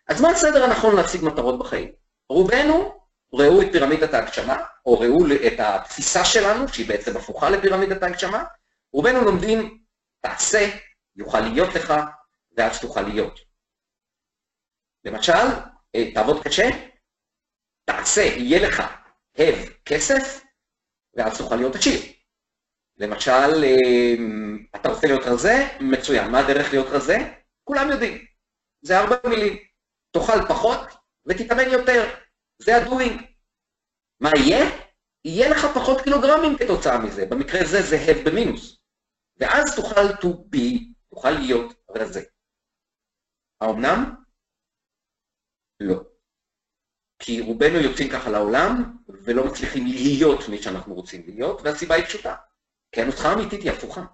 אז 0.09 0.21
מה 0.21 0.31
הסדר 0.31 0.65
הנכון 0.65 0.97
להשיג 0.97 1.25
מטרות 1.25 1.59
בחיים? 1.59 1.93
רובנו 2.29 2.99
ראו 3.33 3.63
את 3.63 3.73
פירמידת 3.73 4.15
ההגשמה, 4.15 4.57
או 4.87 5.01
ראו 5.01 5.19
את 5.47 5.61
התפיסה 5.61 6.25
שלנו, 6.25 6.69
שהיא 6.69 6.89
בעצם 6.89 7.17
הפוכה 7.17 7.51
לפירמידת 7.51 8.03
ההגשמה, 8.03 8.45
רובנו 8.93 9.25
לומדים, 9.25 9.79
תעשה, 10.21 10.69
יוכל 11.19 11.41
להיות 11.41 11.75
לך, 11.75 11.95
ואז 12.57 12.81
תוכל 12.81 13.03
להיות. 13.03 13.41
למשל, 15.05 15.33
אה, 15.95 16.13
תעבוד 16.15 16.45
קשה, 16.45 16.69
תעשה, 17.85 18.21
יהיה 18.21 18.69
לך, 18.69 18.83
הב, 19.39 19.69
כסף, 19.85 20.45
ואז 21.15 21.39
תוכל 21.39 21.57
להיות 21.57 21.75
עשיר. 21.75 22.01
למשל, 22.97 23.65
אה, 23.65 24.15
אתה 24.77 24.89
רוצה 24.89 25.07
להיות 25.07 25.23
רזה? 25.27 25.55
מצוין. 25.81 26.31
מה 26.31 26.39
הדרך 26.39 26.73
להיות 26.73 26.87
רזה? 26.87 27.17
כולם 27.65 27.91
יודעים. 27.91 28.25
זה 28.83 28.99
ארבע 28.99 29.17
מילים. 29.29 29.57
תאכל 30.11 30.49
פחות 30.49 30.81
ותתאמן 31.27 31.71
יותר. 31.73 32.15
זה 32.59 32.77
הדוינג. 32.77 33.23
מה 34.21 34.31
יהיה? 34.37 34.71
יהיה 35.25 35.49
לך 35.49 35.67
פחות 35.75 36.01
קילוגרמים 36.01 36.59
כתוצאה 36.59 36.99
מזה, 36.99 37.27
במקרה 37.27 37.61
הזה 37.61 37.83
זה 37.83 37.97
הב 37.97 38.29
במינוס. 38.29 38.79
ואז 39.37 39.77
תוכל 39.77 40.09
to 40.11 40.27
be, 40.27 40.98
תוכל 41.11 41.31
להיות 41.31 41.75
רזה. 41.89 42.23
האומנם? 43.61 44.15
לא. 45.81 46.01
כי 47.19 47.41
רובנו 47.41 47.79
יוצאים 47.79 48.09
ככה 48.13 48.31
לעולם, 48.31 48.97
ולא 49.09 49.47
מצליחים 49.47 49.87
להיות 49.87 50.49
מי 50.51 50.63
שאנחנו 50.63 50.95
רוצים 50.95 51.23
להיות, 51.27 51.61
והסיבה 51.65 51.95
היא 51.95 52.05
פשוטה. 52.05 52.37
כי 52.93 53.01
הנוסחה 53.03 53.29
האמיתית 53.29 53.61
היא 53.63 53.71
הפוכה. 53.71 54.05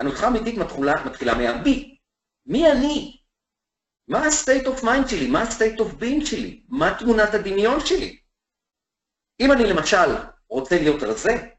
הנוסחה 0.00 0.26
האמיתית 0.26 0.58
מתחילה, 0.58 0.92
מתחילה 1.06 1.34
מה-B. 1.34 1.68
מי 2.46 2.72
אני? 2.72 3.20
מה 4.08 4.18
ה-state 4.18 4.66
of 4.66 4.82
mind 4.82 5.08
שלי? 5.10 5.30
מה 5.30 5.42
ה-state 5.42 5.78
of 5.78 6.00
being 6.00 6.26
שלי? 6.26 6.64
מה 6.68 6.86
תמונת 6.98 7.34
הדמיון 7.34 7.80
שלי? 7.86 8.20
אם 9.40 9.52
אני 9.52 9.62
למשל 9.72 10.34
רוצה 10.48 10.74
להיות 10.82 11.02
רזה, 11.02 11.53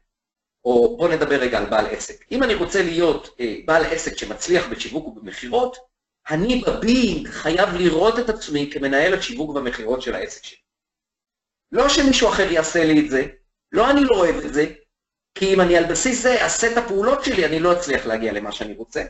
או 0.66 0.96
בוא 0.96 1.08
נדבר 1.08 1.36
רגע 1.36 1.58
על 1.58 1.70
בעל 1.70 1.86
עסק. 1.86 2.24
אם 2.32 2.42
אני 2.42 2.54
רוצה 2.54 2.82
להיות 2.82 3.36
אה, 3.40 3.56
בעל 3.64 3.84
עסק 3.84 4.18
שמצליח 4.18 4.68
בשיווק 4.68 5.06
ובמכירות, 5.06 5.76
אני 6.30 6.62
בבינג 6.66 7.28
חייב 7.28 7.68
לראות 7.74 8.18
את 8.18 8.28
עצמי 8.28 8.70
כמנהל 8.72 9.14
השיווק 9.14 9.50
והמכירות 9.50 10.02
של 10.02 10.14
העסק 10.14 10.44
שלי. 10.44 10.58
לא 11.72 11.88
שמישהו 11.88 12.28
אחר 12.28 12.52
יעשה 12.52 12.84
לי 12.84 13.04
את 13.04 13.10
זה, 13.10 13.26
לא 13.72 13.90
אני 13.90 14.00
לא 14.04 14.16
אוהב 14.16 14.36
את 14.36 14.54
זה, 14.54 14.66
כי 15.34 15.54
אם 15.54 15.60
אני 15.60 15.76
על 15.76 15.84
בסיס 15.90 16.22
זה 16.22 16.42
אעשה 16.42 16.72
את 16.72 16.76
הפעולות 16.76 17.24
שלי, 17.24 17.46
אני 17.46 17.60
לא 17.60 17.72
אצליח 17.72 18.06
להגיע 18.06 18.32
למה 18.32 18.52
שאני 18.52 18.74
רוצה, 18.74 19.04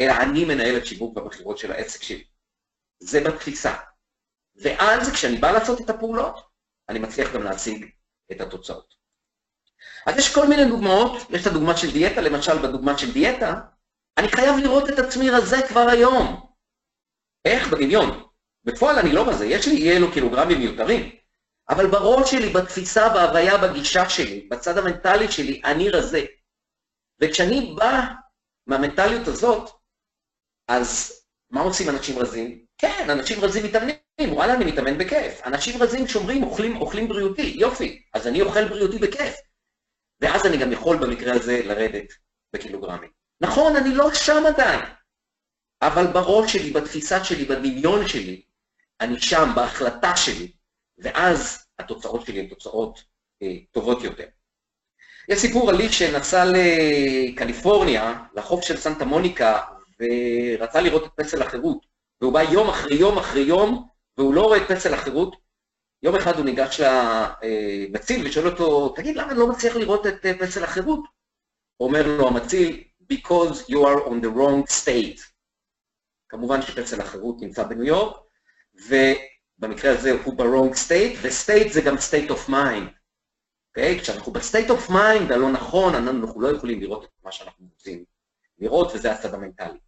אלא 0.00 0.12
אני 0.22 0.44
מנהל 0.44 0.76
את 0.76 0.86
שיווק 0.86 1.16
והמכירות 1.16 1.58
של 1.58 1.72
העסק 1.72 2.02
שלי. 2.02 2.24
זה 3.00 3.20
בתפיסה. 3.20 3.74
ואז 4.56 5.12
כשאני 5.12 5.36
בא 5.36 5.50
לעשות 5.50 5.80
את 5.80 5.90
הפעולות, 5.90 6.40
אני 6.88 6.98
מצליח 6.98 7.34
גם 7.34 7.42
להשיג 7.42 7.90
את 8.32 8.40
התוצאות. 8.40 8.99
אז 10.06 10.18
יש 10.18 10.34
כל 10.34 10.46
מיני 10.46 10.64
דוגמאות, 10.64 11.30
יש 11.30 11.42
את 11.42 11.46
הדוגמה 11.46 11.76
של 11.76 11.92
דיאטה, 11.92 12.20
למשל 12.20 12.58
בדוגמה 12.58 12.98
של 12.98 13.12
דיאטה, 13.12 13.60
אני 14.18 14.28
חייב 14.28 14.56
לראות 14.56 14.90
את 14.90 14.98
עצמי 14.98 15.30
רזה 15.30 15.56
כבר 15.68 15.88
היום. 15.88 16.46
איך? 17.44 17.68
בדמיון. 17.68 18.22
בפועל 18.64 18.98
אני 18.98 19.12
לא 19.12 19.28
רזה, 19.28 19.46
יש 19.46 19.68
לי 19.68 19.76
אי 19.76 19.96
אלו 19.96 20.12
קילוגרמים 20.12 20.58
מיותרים, 20.58 21.10
אבל 21.68 21.86
בראש 21.86 22.30
שלי, 22.30 22.48
בתפיסה, 22.48 23.08
בהוויה, 23.08 23.58
בגישה 23.58 24.08
שלי, 24.08 24.48
בצד 24.50 24.78
המנטלי 24.78 25.32
שלי, 25.32 25.60
אני 25.64 25.90
רזה. 25.90 26.24
וכשאני 27.20 27.74
בא 27.78 28.04
מהמנטליות 28.66 29.28
הזאת, 29.28 29.70
אז 30.68 31.20
מה 31.50 31.60
עושים 31.60 31.88
אנשים 31.88 32.18
רזים? 32.18 32.64
כן, 32.78 33.06
אנשים 33.10 33.44
רזים 33.44 33.64
מתאמנים, 33.64 34.32
וואלה, 34.32 34.54
אני 34.54 34.64
מתאמן 34.64 34.98
בכיף. 34.98 35.40
אנשים 35.44 35.82
רזים 35.82 36.08
שומרים, 36.08 36.42
אוכלים, 36.42 36.76
אוכלים 36.76 37.08
בריאותי, 37.08 37.54
יופי, 37.56 38.02
אז 38.14 38.26
אני 38.26 38.42
אוכל 38.42 38.68
בריאותי 38.68 38.98
בכיף. 38.98 39.34
ואז 40.20 40.46
אני 40.46 40.56
גם 40.56 40.72
יכול 40.72 40.96
במקרה 40.96 41.34
הזה 41.34 41.62
לרדת 41.64 42.12
בקילוגרמים. 42.52 43.10
נכון, 43.40 43.76
אני 43.76 43.94
לא 43.94 44.14
שם 44.14 44.42
עדיין, 44.46 44.80
אבל 45.82 46.06
בראש 46.06 46.52
שלי, 46.52 46.70
בתפיסה 46.70 47.24
שלי, 47.24 47.44
בדמיון 47.44 48.08
שלי, 48.08 48.42
אני 49.00 49.20
שם, 49.20 49.52
בהחלטה 49.54 50.16
שלי, 50.16 50.52
ואז 50.98 51.66
התוצאות 51.78 52.26
שלי 52.26 52.40
הן 52.40 52.46
תוצאות 52.46 53.04
אה, 53.42 53.56
טובות 53.70 54.04
יותר. 54.04 54.26
יש 55.28 55.38
סיפור 55.38 55.70
על 55.70 55.80
איש 55.80 55.98
שנסע 55.98 56.44
לקליפורניה, 56.44 58.24
לחוף 58.34 58.64
של 58.64 58.76
סנטה 58.76 59.04
מוניקה, 59.04 59.60
ורצה 60.00 60.80
לראות 60.80 61.04
את 61.04 61.10
פסל 61.16 61.42
החירות. 61.42 61.86
והוא 62.20 62.32
בא 62.32 62.42
יום 62.42 62.68
אחרי 62.68 62.96
יום 62.96 63.18
אחרי 63.18 63.42
יום, 63.42 63.88
והוא 64.18 64.34
לא 64.34 64.42
רואה 64.42 64.58
את 64.58 64.72
פסל 64.72 64.94
החירות. 64.94 65.36
יום 66.02 66.16
אחד 66.16 66.36
הוא 66.36 66.44
ניגש 66.44 66.80
למציל 66.80 68.26
ושואל 68.26 68.46
אותו, 68.46 68.88
תגיד, 68.88 69.16
למה 69.16 69.30
אני 69.30 69.38
לא 69.38 69.48
מצליח 69.48 69.76
לראות 69.76 70.06
את 70.06 70.26
אה, 70.26 70.38
פסל 70.38 70.64
החירות? 70.64 71.00
אומר 71.80 72.06
לו 72.06 72.28
המציל, 72.28 72.84
because 73.12 73.56
you 73.68 73.78
are 73.78 74.06
on 74.06 74.24
the 74.24 74.36
wrong 74.36 74.70
state. 74.82 75.22
כמובן 76.28 76.62
שפסל 76.62 77.00
החירות 77.00 77.36
נמצא 77.40 77.62
בניו 77.62 77.84
יורק, 77.84 78.16
ובמקרה 78.74 79.92
הזה 79.92 80.12
הוא 80.24 80.34
ב-wrong 80.34 80.74
state, 80.74 81.16
ו-state 81.22 81.72
זה 81.72 81.80
גם 81.80 81.94
state 81.94 82.30
of 82.30 82.48
mind. 82.48 82.88
Okay? 82.88 83.00
אוקיי? 83.68 84.00
כשאנחנו 84.00 84.32
ב-state 84.32 84.68
of 84.68 84.90
mind 84.90 85.34
הלא 85.34 85.50
נכון, 85.50 85.94
אנחנו 85.94 86.40
לא 86.40 86.48
יכולים 86.48 86.80
לראות 86.80 87.04
את 87.04 87.10
מה 87.24 87.32
שאנחנו 87.32 87.66
רוצים 87.72 88.04
לראות, 88.58 88.92
וזה 88.94 89.12
הצד 89.12 89.34
המנטלי. 89.34 89.78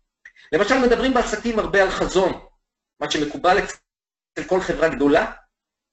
למשל, 0.52 0.74
מדברים 0.78 1.14
בעסקים 1.14 1.58
הרבה 1.58 1.82
על 1.82 1.90
חזון, 1.90 2.32
מה 3.00 3.10
שמקובל 3.10 3.58
אצל 3.58 4.48
כל 4.48 4.60
חברה 4.60 4.88
גדולה, 4.88 5.32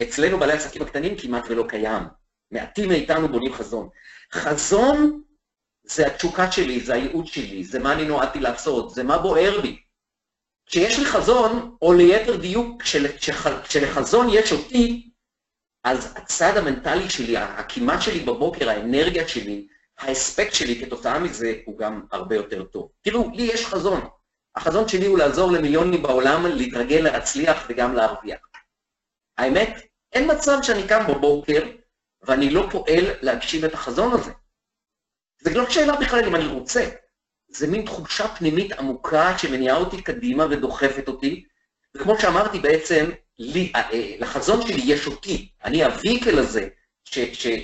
אצלנו 0.01 0.39
בעלי 0.39 0.51
העסקים 0.51 0.81
הקטנים 0.81 1.17
כמעט 1.17 1.43
ולא 1.49 1.65
קיים. 1.69 2.03
מעטים 2.51 2.89
מאיתנו 2.89 3.27
בונים 3.27 3.53
חזון. 3.53 3.89
חזון 4.33 5.21
זה 5.83 6.07
התשוקה 6.07 6.51
שלי, 6.51 6.79
זה 6.79 6.93
הייעוד 6.93 7.27
שלי, 7.27 7.63
זה 7.63 7.79
מה 7.79 7.93
אני 7.93 8.05
נועדתי 8.05 8.39
לעשות, 8.39 8.89
זה 8.89 9.03
מה 9.03 9.17
בוער 9.17 9.61
בי. 9.61 9.79
כשיש 10.65 10.99
לי 10.99 11.05
חזון, 11.05 11.75
או 11.81 11.93
ליתר 11.93 12.35
דיוק, 12.35 12.83
כשלחזון 13.63 14.27
יש 14.31 14.51
אותי, 14.51 15.09
אז 15.83 16.13
הצד 16.15 16.57
המנטלי 16.57 17.09
שלי, 17.09 17.37
הקימה 17.37 18.01
שלי 18.01 18.19
בבוקר, 18.19 18.69
האנרגיה 18.69 19.27
שלי, 19.27 19.67
האספקט 19.97 20.53
שלי 20.53 20.85
כתוצאה 20.85 21.19
מזה 21.19 21.53
הוא 21.65 21.77
גם 21.77 22.05
הרבה 22.11 22.35
יותר 22.35 22.63
טוב. 22.63 22.91
תראו, 23.01 23.29
לי 23.33 23.43
יש 23.43 23.65
חזון. 23.65 24.09
החזון 24.55 24.87
שלי 24.87 25.05
הוא 25.05 25.17
לעזור 25.17 25.51
למיליונים 25.51 26.01
בעולם 26.01 26.45
להתרגל, 26.45 27.01
להצליח 27.01 27.65
וגם 27.69 27.95
להרוויח. 27.95 28.39
האמת, 29.37 29.88
אין 30.13 30.31
מצב 30.31 30.57
שאני 30.63 30.87
קם 30.87 31.03
בבוקר 31.07 31.63
ואני 32.21 32.49
לא 32.49 32.67
פועל 32.71 33.05
להגשים 33.21 33.65
את 33.65 33.73
החזון 33.73 34.13
הזה. 34.13 34.31
זה 35.41 35.53
לא 35.53 35.69
שאלה 35.69 35.95
בכלל 35.95 36.25
אם 36.25 36.35
אני 36.35 36.47
רוצה, 36.47 36.89
זה 37.47 37.67
מין 37.67 37.85
תחושה 37.85 38.27
פנימית 38.27 38.71
עמוקה 38.71 39.37
שמניעה 39.37 39.77
אותי 39.77 40.01
קדימה 40.01 40.45
ודוחפת 40.49 41.07
אותי, 41.07 41.45
וכמו 41.95 42.19
שאמרתי 42.19 42.59
בעצם, 42.59 43.09
לי, 43.39 43.71
אה, 43.75 43.91
אה, 43.93 44.15
לחזון 44.19 44.67
שלי 44.67 44.81
יש 44.85 45.07
אותי, 45.07 45.51
אני 45.63 45.83
הוויקל 45.83 46.39
הזה, 46.39 46.67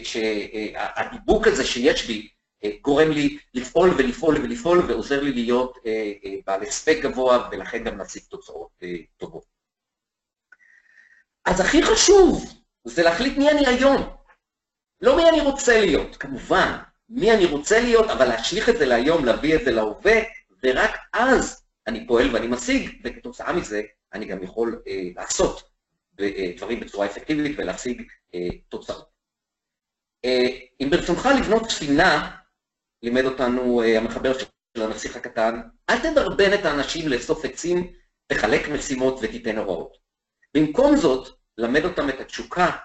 שהדיבוק 0.03 1.47
הזה 1.47 1.65
שיש 1.65 2.07
בי, 2.07 2.27
אה, 2.63 2.69
גורם 2.81 3.11
לי 3.11 3.37
לפעול 3.53 3.89
ולפעול 3.97 4.35
ולפעול 4.35 4.79
ועוזר 4.87 5.21
לי 5.21 5.31
להיות 5.31 5.77
בעל 6.45 6.63
הספק 6.63 6.97
גבוה 7.01 7.49
ולכן 7.51 7.83
גם 7.83 7.97
להשיג 7.97 8.23
תוצאות 8.29 8.69
טובות. 9.17 9.54
אז 11.45 11.59
הכי 11.59 11.83
חשוב 11.83 12.53
זה 12.83 13.03
להחליט 13.03 13.37
מי 13.37 13.51
אני 13.51 13.67
היום, 13.67 14.15
לא 15.01 15.15
מי 15.15 15.29
אני 15.29 15.41
רוצה 15.41 15.81
להיות, 15.81 16.15
כמובן, 16.15 16.77
מי 17.09 17.31
אני 17.31 17.45
רוצה 17.45 17.79
להיות, 17.79 18.09
אבל 18.09 18.25
להשליך 18.25 18.69
את 18.69 18.77
זה 18.77 18.85
להיום, 18.85 19.25
להביא 19.25 19.55
את 19.55 19.65
זה 19.65 19.71
להווה, 19.71 20.15
ורק 20.63 20.91
אז 21.13 21.63
אני 21.87 22.07
פועל 22.07 22.35
ואני 22.35 22.47
משיג, 22.47 23.01
וכתוצאה 23.03 23.53
מזה 23.53 23.81
אני 24.13 24.25
גם 24.25 24.43
יכול 24.43 24.81
אה, 24.87 25.09
לעשות 25.15 25.69
אה, 26.19 26.51
דברים 26.57 26.79
בצורה 26.79 27.05
אפקטיבית 27.05 27.59
ולהשיג 27.59 28.01
אה, 28.35 28.47
תוצאות. 28.69 29.09
אה, 30.25 30.47
אם 30.81 30.89
ברצונך 30.89 31.29
לבנות 31.39 31.69
ספינה, 31.69 32.37
לימד 33.03 33.25
אותנו 33.25 33.81
אה, 33.81 33.97
המחבר 33.97 34.37
של 34.37 34.81
הנסיך 34.81 35.15
הקטן, 35.15 35.61
אל 35.89 35.99
תדרבן 35.99 36.53
את 36.53 36.65
האנשים 36.65 37.07
לאסוף 37.07 37.45
עצים, 37.45 37.93
תחלק 38.27 38.69
משימות 38.69 39.19
ותיתן 39.21 39.57
הוראות. 39.57 39.97
במקום 40.53 40.95
זאת, 40.95 41.34
למד 41.57 41.85
אותם 41.85 42.09
את 42.09 42.19
התשוקה 42.19 42.77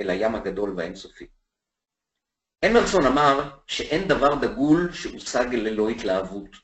אל 0.00 0.10
הים 0.10 0.34
הגדול 0.34 0.74
והאינסופי. 0.76 1.26
אמרסון 2.64 3.06
אמר 3.06 3.50
שאין 3.66 4.08
דבר 4.08 4.34
דגול 4.34 4.92
שהושג 4.92 5.46
ללא 5.52 5.88
התלהבות. 5.88 6.56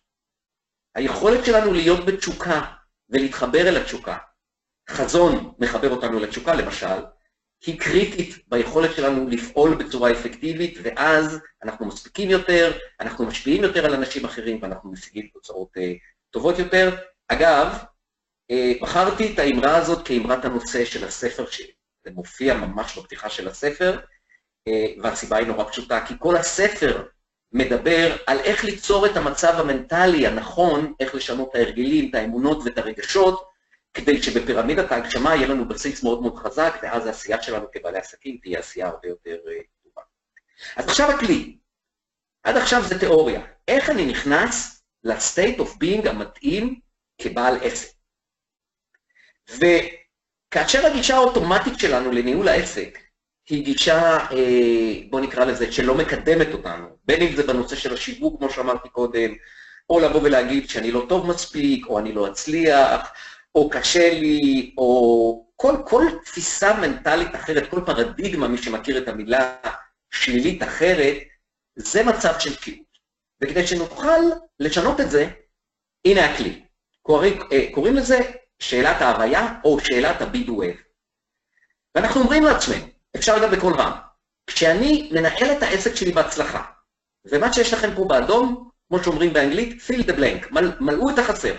היכולת 0.94 1.44
שלנו 1.44 1.72
להיות 1.72 2.06
בתשוקה 2.06 2.74
ולהתחבר 3.08 3.68
אל 3.68 3.76
התשוקה, 3.76 4.18
חזון 4.90 5.54
מחבר 5.58 5.90
אותנו 5.90 6.20
לתשוקה 6.20 6.54
למשל, 6.54 7.04
היא 7.66 7.80
קריטית 7.80 8.48
ביכולת 8.48 8.90
שלנו 8.96 9.28
לפעול 9.28 9.74
בצורה 9.74 10.12
אפקטיבית, 10.12 10.78
ואז 10.82 11.38
אנחנו 11.62 11.86
מספיקים 11.86 12.30
יותר, 12.30 12.78
אנחנו 13.00 13.26
משפיעים 13.26 13.62
יותר 13.62 13.84
על 13.84 13.94
אנשים 13.94 14.24
אחרים 14.24 14.62
ואנחנו 14.62 14.92
משיגים 14.92 15.28
תוצאות 15.32 15.76
uh, 15.76 15.80
טובות 16.30 16.58
יותר. 16.58 16.96
אגב, 17.28 17.84
בחרתי 18.82 19.34
את 19.34 19.38
האמרה 19.38 19.76
הזאת 19.76 20.06
כאמרת 20.06 20.44
הנושא 20.44 20.84
של 20.84 21.04
הספר 21.04 21.46
שלי. 21.50 21.72
זה 22.06 22.10
מופיע 22.10 22.54
ממש 22.54 22.98
בפתיחה 22.98 23.30
של 23.30 23.48
הספר, 23.48 24.00
uh, 24.68 24.72
והסיבה 25.02 25.36
היא 25.36 25.46
נורא 25.46 25.64
פשוטה, 25.64 26.06
כי 26.06 26.14
כל 26.18 26.36
הספר 26.36 27.06
מדבר 27.52 28.16
על 28.26 28.38
איך 28.38 28.64
ליצור 28.64 29.06
את 29.06 29.16
המצב 29.16 29.54
המנטלי 29.60 30.26
הנכון, 30.26 30.94
איך 31.00 31.14
לשנות 31.14 31.50
את 31.50 31.54
ההרגלים, 31.54 32.10
את 32.10 32.14
האמונות 32.14 32.58
ואת 32.64 32.78
הרגשות, 32.78 33.48
כדי 33.94 34.22
שבפירמידת 34.22 34.92
ההגשמה 34.92 35.34
יהיה 35.34 35.48
לנו 35.48 35.68
בסיס 35.68 36.02
מאוד 36.02 36.22
מאוד 36.22 36.36
חזק, 36.36 36.78
ואז 36.82 37.06
העשייה 37.06 37.42
שלנו 37.42 37.66
כבעלי 37.72 37.98
עסקים 37.98 38.38
תהיה 38.42 38.58
עשייה 38.58 38.88
הרבה 38.88 39.08
יותר 39.08 39.36
אה, 39.48 39.60
טובה. 39.84 40.02
אז 40.76 40.88
עכשיו 40.88 41.10
הכלי. 41.10 41.56
עד 42.42 42.56
עכשיו 42.56 42.82
זה 42.82 42.98
תיאוריה. 42.98 43.40
איך 43.68 43.90
אני 43.90 44.06
נכנס 44.06 44.82
ל-state 45.04 45.58
of 45.58 45.68
being 45.82 46.08
המתאים 46.08 46.80
כבעל 47.18 47.56
עסק? 47.62 47.95
וכאשר 49.50 50.86
הגישה 50.86 51.16
האוטומטית 51.16 51.78
שלנו 51.78 52.12
לניהול 52.12 52.48
העסק 52.48 52.98
היא 53.48 53.64
גישה, 53.64 54.18
אה, 54.32 55.00
בוא 55.10 55.20
נקרא 55.20 55.44
לזה, 55.44 55.72
שלא 55.72 55.94
מקדמת 55.94 56.52
אותנו, 56.52 56.86
בין 57.04 57.22
אם 57.22 57.36
זה 57.36 57.46
בנושא 57.46 57.76
של 57.76 57.94
השיווק, 57.94 58.38
כמו 58.38 58.50
שאמרתי 58.50 58.88
קודם, 58.88 59.34
או 59.90 60.00
לבוא 60.00 60.20
ולהגיד 60.22 60.68
שאני 60.68 60.90
לא 60.90 61.06
טוב 61.08 61.26
מספיק, 61.26 61.86
או 61.86 61.98
אני 61.98 62.12
לא 62.12 62.28
אצליח, 62.28 63.12
או 63.54 63.70
קשה 63.70 64.14
לי, 64.20 64.74
או 64.78 65.46
כל, 65.56 65.74
כל 65.86 66.02
תפיסה 66.24 66.80
מנטלית 66.80 67.34
אחרת, 67.34 67.70
כל 67.70 67.80
פרדיגמה, 67.86 68.48
מי 68.48 68.58
שמכיר 68.58 68.98
את 68.98 69.08
המילה 69.08 69.56
שלילית 70.10 70.62
אחרת, 70.62 71.16
זה 71.76 72.04
מצב 72.04 72.34
של 72.38 72.56
תקיעות. 72.56 72.86
וכדי 73.42 73.66
שנוכל 73.66 74.20
לשנות 74.60 75.00
את 75.00 75.10
זה, 75.10 75.30
הנה 76.04 76.24
הכלי. 76.24 76.62
קוראים, 77.02 77.42
אה, 77.52 77.68
קוראים 77.72 77.96
לזה 77.96 78.20
שאלת 78.58 79.02
ההוויה 79.02 79.54
או 79.64 79.80
שאלת 79.80 80.20
do 80.20 80.50
have. 80.50 80.82
ואנחנו 81.94 82.20
אומרים 82.20 82.44
לעצמנו, 82.44 82.86
אפשר 83.16 83.42
גם 83.42 83.50
בקול 83.50 83.74
רם, 83.74 83.92
כשאני 84.46 85.10
מנהל 85.12 85.52
את 85.52 85.62
העסק 85.62 85.94
שלי 85.94 86.12
בהצלחה, 86.12 86.62
ומה 87.24 87.52
שיש 87.52 87.72
לכם 87.72 87.90
פה 87.94 88.04
באדום, 88.04 88.70
כמו 88.88 89.04
שאומרים 89.04 89.32
באנגלית, 89.32 89.82
fill 89.88 90.02
the 90.02 90.12
blank, 90.12 90.46
מל, 90.50 90.72
מלאו 90.80 91.10
את 91.10 91.18
החסר. 91.18 91.56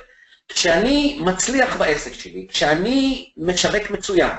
כשאני 0.48 1.20
מצליח 1.22 1.78
בעסק 1.78 2.14
שלי, 2.14 2.48
כשאני 2.50 3.32
משווק 3.38 3.90
מצוין, 3.90 4.32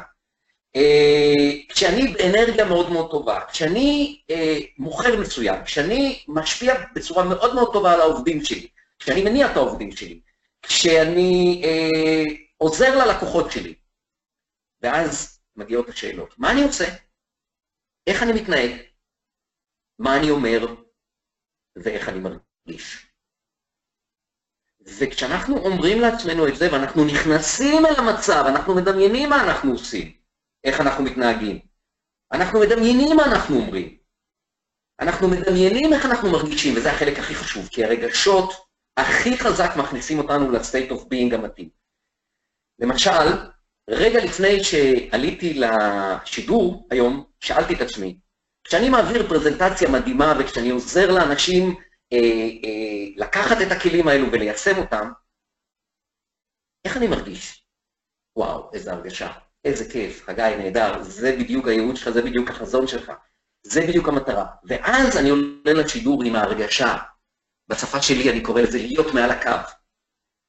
אה, 0.77 1.55
כשאני 1.69 2.09
באנרגיה 2.09 2.65
מאוד 2.65 2.91
מאוד 2.91 3.11
טובה, 3.11 3.41
כשאני 3.53 4.21
אה, 4.31 4.59
מוכר 4.79 5.21
מצוין, 5.21 5.65
כשאני 5.65 6.25
משפיע 6.29 6.75
בצורה 6.95 7.25
מאוד 7.25 7.55
מאוד 7.55 7.73
טובה 7.73 7.93
על 7.93 8.01
העובדים 8.01 8.45
שלי, 8.45 8.67
כשאני 8.99 9.23
מניע 9.23 9.51
את 9.51 9.57
העובדים 9.57 9.93
שלי, 9.93 10.21
כשאני 10.63 11.63
אה, 11.65 12.23
עוזר 12.59 12.99
ללקוחות 12.99 13.53
שלי, 13.53 13.75
ואז 14.81 15.41
מגיעות 15.57 15.89
השאלות. 15.89 16.39
מה 16.39 16.53
אני 16.53 16.63
עושה? 16.63 16.85
איך 18.07 18.23
אני 18.23 18.33
מתנהג? 18.43 18.71
מה 19.99 20.17
אני 20.17 20.31
אומר? 20.31 20.75
ואיך 21.77 22.09
אני 22.09 22.19
מרגיש? 22.19 23.07
וכשאנחנו 24.81 25.57
אומרים 25.57 26.01
לעצמנו 26.01 26.49
את 26.49 26.57
זה 26.57 26.73
ואנחנו 26.73 27.05
נכנסים 27.05 27.87
אל 27.87 27.95
המצב, 27.99 28.45
אנחנו 28.49 28.75
מדמיינים 28.75 29.31
מה 29.31 29.45
אנחנו 29.45 29.73
עושים, 29.73 30.21
איך 30.65 30.81
אנחנו 30.81 31.05
מתנהגים. 31.05 31.59
אנחנו 32.33 32.61
מדמיינים 32.61 33.17
מה 33.17 33.25
אנחנו 33.25 33.57
אומרים. 33.57 33.99
אנחנו 35.01 35.29
מדמיינים 35.29 35.93
איך 35.93 36.07
אנחנו 36.07 36.33
מרגישים, 36.33 36.75
וזה 36.77 36.93
החלק 36.93 37.19
הכי 37.19 37.35
חשוב, 37.35 37.69
כי 37.69 37.85
הרגשות 37.85 38.53
הכי 38.97 39.39
חזק 39.39 39.71
מכניסים 39.79 40.19
אותנו 40.19 40.51
ל-state 40.53 40.91
of 40.91 41.01
being 41.03 41.35
המתאים. 41.35 41.78
למשל, 42.79 43.49
רגע 43.91 44.25
לפני 44.25 44.65
שעליתי 44.65 45.61
לשידור 45.61 46.89
היום, 46.91 47.25
שאלתי 47.41 47.75
את 47.75 47.81
עצמי, 47.81 48.19
כשאני 48.65 48.89
מעביר 48.89 49.29
פרזנטציה 49.29 49.91
מדהימה 49.91 50.35
וכשאני 50.41 50.71
עוזר 50.71 51.11
לאנשים 51.13 51.75
אה, 52.13 52.19
אה, 52.65 53.07
לקחת 53.17 53.57
את 53.67 53.73
הכלים 53.73 54.09
האלו 54.09 54.33
וליישם 54.33 54.79
אותם, 54.79 55.11
איך 56.85 56.97
אני 56.97 57.07
מרגיש? 57.07 57.65
וואו, 58.37 58.71
איזה 58.73 58.93
הרגשה, 58.93 59.33
איזה 59.65 59.93
כיף, 59.93 60.25
חגי, 60.27 60.57
נהדר, 60.59 61.03
זה 61.03 61.37
בדיוק 61.41 61.69
הייעוד 61.69 61.97
שלך, 61.97 62.11
זה 62.11 62.23
בדיוק 62.23 62.51
החזון 62.51 62.87
שלך, 62.87 63.13
זה 63.63 63.81
בדיוק 63.89 64.09
המטרה. 64.09 64.47
ואז 64.65 65.17
אני 65.17 65.31
עולה 65.31 65.73
לשידור 65.73 66.23
עם 66.25 66.37
ההרגשה, 66.37 66.97
בשפה 67.69 68.03
שלי 68.03 68.31
אני 68.31 68.41
קורא 68.43 68.61
לזה 68.61 68.79
להיות 68.79 69.15
מעל 69.15 69.31
הקו, 69.31 69.71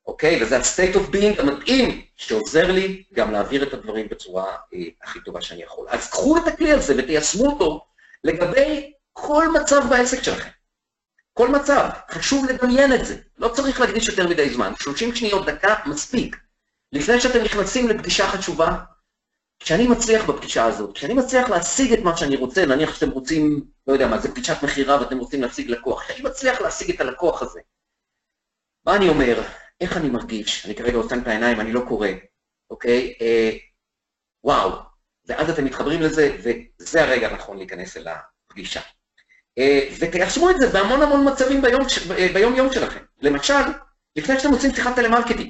אוקיי? 0.07 0.43
וזה 0.43 0.57
ה-state 0.57 0.95
of 0.95 1.13
being 1.13 1.41
המתאים, 1.41 2.01
שעוזר 2.15 2.71
לי 2.71 3.03
גם 3.13 3.31
להעביר 3.31 3.63
את 3.63 3.73
הדברים 3.73 4.07
בצורה 4.07 4.55
אה, 4.73 4.79
הכי 5.03 5.19
טובה 5.25 5.41
שאני 5.41 5.63
יכול. 5.63 5.87
אז 5.89 6.09
קחו 6.09 6.37
את 6.37 6.47
הכלי 6.47 6.71
הזה 6.71 6.93
ותיישמו 6.97 7.45
אותו 7.45 7.85
לגבי 8.23 8.93
כל 9.13 9.45
מצב 9.53 9.81
בעסק 9.89 10.23
שלכם. 10.23 10.49
כל 11.33 11.47
מצב, 11.47 11.89
חשוב 12.09 12.45
לדמיין 12.49 12.93
את 12.93 13.05
זה, 13.05 13.17
לא 13.37 13.47
צריך 13.47 13.81
להקדיש 13.81 14.07
יותר 14.07 14.27
מדי 14.27 14.49
זמן, 14.49 14.73
30 14.79 15.15
שניות, 15.15 15.45
דקה, 15.45 15.75
מספיק. 15.85 16.37
לפני 16.93 17.21
שאתם 17.21 17.43
נכנסים 17.43 17.87
לפגישה 17.87 18.27
חשובה, 18.27 18.77
כשאני 19.59 19.87
מצליח 19.87 20.29
בפגישה 20.29 20.65
הזאת, 20.65 20.95
כשאני 20.95 21.13
מצליח 21.13 21.49
להשיג 21.49 21.93
את 21.93 21.99
מה 21.99 22.17
שאני 22.17 22.35
רוצה, 22.35 22.65
נניח 22.65 22.95
שאתם 22.95 23.09
רוצים, 23.09 23.65
לא 23.87 23.93
יודע 23.93 24.07
מה, 24.07 24.17
זה 24.19 24.31
פגישת 24.31 24.63
מכירה 24.63 25.01
ואתם 25.01 25.17
רוצים 25.17 25.41
להשיג 25.41 25.69
לקוח, 25.69 26.03
כשאני 26.03 26.21
מצליח 26.21 26.61
להשיג 26.61 26.91
את 26.91 27.01
הלקוח 27.01 27.41
הזה, 27.41 27.59
מה 28.85 28.95
אני 28.95 29.09
אומר? 29.09 29.41
איך 29.81 29.97
אני 29.97 30.09
מרגיש? 30.09 30.65
אני 30.65 30.75
כרגע 30.75 30.97
עושה 30.97 31.15
את 31.15 31.27
העיניים, 31.27 31.59
אני 31.59 31.73
לא 31.73 31.81
קורא, 31.87 32.07
אוקיי? 32.69 33.13
אה, 33.21 33.51
וואו, 34.43 34.71
ואז 35.27 35.49
אתם 35.49 35.65
מתחברים 35.65 36.01
לזה, 36.01 36.37
וזה 36.43 37.03
הרגע 37.03 37.29
הנכון 37.29 37.57
להיכנס 37.57 37.97
אל 37.97 38.07
הפגישה. 38.07 38.81
אה, 39.57 39.89
ותיישמו 39.99 40.49
את 40.49 40.55
זה 40.59 40.69
בהמון 40.69 41.01
המון 41.01 41.27
מצבים 41.27 41.61
ביום, 41.61 41.81
אה, 42.17 42.27
ביום 42.33 42.55
יום 42.55 42.73
שלכם. 42.73 42.99
למשל, 43.21 43.63
לפני 44.15 44.39
שאתם 44.39 44.53
עושים 44.53 44.75
שיחת 44.75 44.95
טלמרקטינג. 44.95 45.49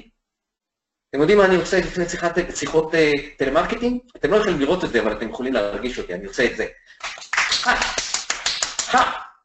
אתם 1.10 1.20
יודעים 1.20 1.38
מה 1.38 1.44
אני 1.44 1.56
עושה 1.56 1.78
לפני 1.78 2.08
שיחת, 2.08 2.34
שיחות 2.54 2.94
אה, 2.94 3.12
טלמרקטינג? 3.38 4.00
אתם 4.16 4.30
לא 4.30 4.36
יכולים 4.36 4.60
לראות 4.60 4.84
את 4.84 4.90
זה, 4.90 5.00
אבל 5.00 5.12
אתם 5.12 5.28
יכולים 5.28 5.52
להרגיש 5.52 5.98
אותי, 5.98 6.14
אני 6.14 6.26
עושה 6.26 6.44
את 6.44 6.56
זה. 6.56 6.66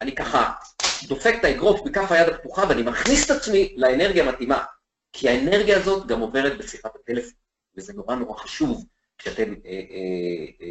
אני 0.01 0.15
ככה 0.15 0.51
דופק 1.03 1.35
את 1.39 1.45
האגרוף 1.45 1.81
בכף 1.85 2.11
היד 2.11 2.29
הפתוחה 2.29 2.63
ואני 2.69 2.81
מכניס 2.81 3.25
את 3.25 3.31
עצמי 3.31 3.73
לאנרגיה 3.77 4.23
המתאימה. 4.23 4.63
כי 5.17 5.29
האנרגיה 5.29 5.77
הזאת 5.77 6.07
גם 6.07 6.19
עוברת 6.19 6.57
בשיחת 6.57 6.95
הטלפון, 6.95 7.33
וזה 7.77 7.93
נורא 7.93 8.15
נורא 8.15 8.37
חשוב 8.37 8.85
כשאתם 9.17 9.53
אה, 9.65 9.69
אה, 9.71 10.45
אה, 10.61 10.67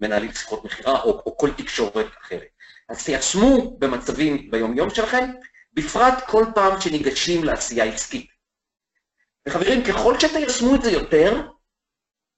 מנהלים 0.00 0.32
שיחות 0.32 0.64
מכירה 0.64 1.02
או, 1.02 1.10
או 1.26 1.36
כל 1.36 1.50
תקשורת 1.50 2.06
אחרת. 2.22 2.48
אז 2.88 3.04
תיישמו 3.04 3.76
במצבים 3.78 4.50
ביומיום 4.50 4.90
שלכם, 4.90 5.24
בפרט 5.72 6.14
כל 6.26 6.44
פעם 6.54 6.80
שניגשים 6.80 7.44
לעשייה 7.44 7.84
עסקית. 7.84 8.30
וחברים, 9.48 9.84
ככל 9.84 10.20
שתיישמו 10.20 10.74
את 10.74 10.82
זה 10.82 10.90
יותר, 10.90 11.48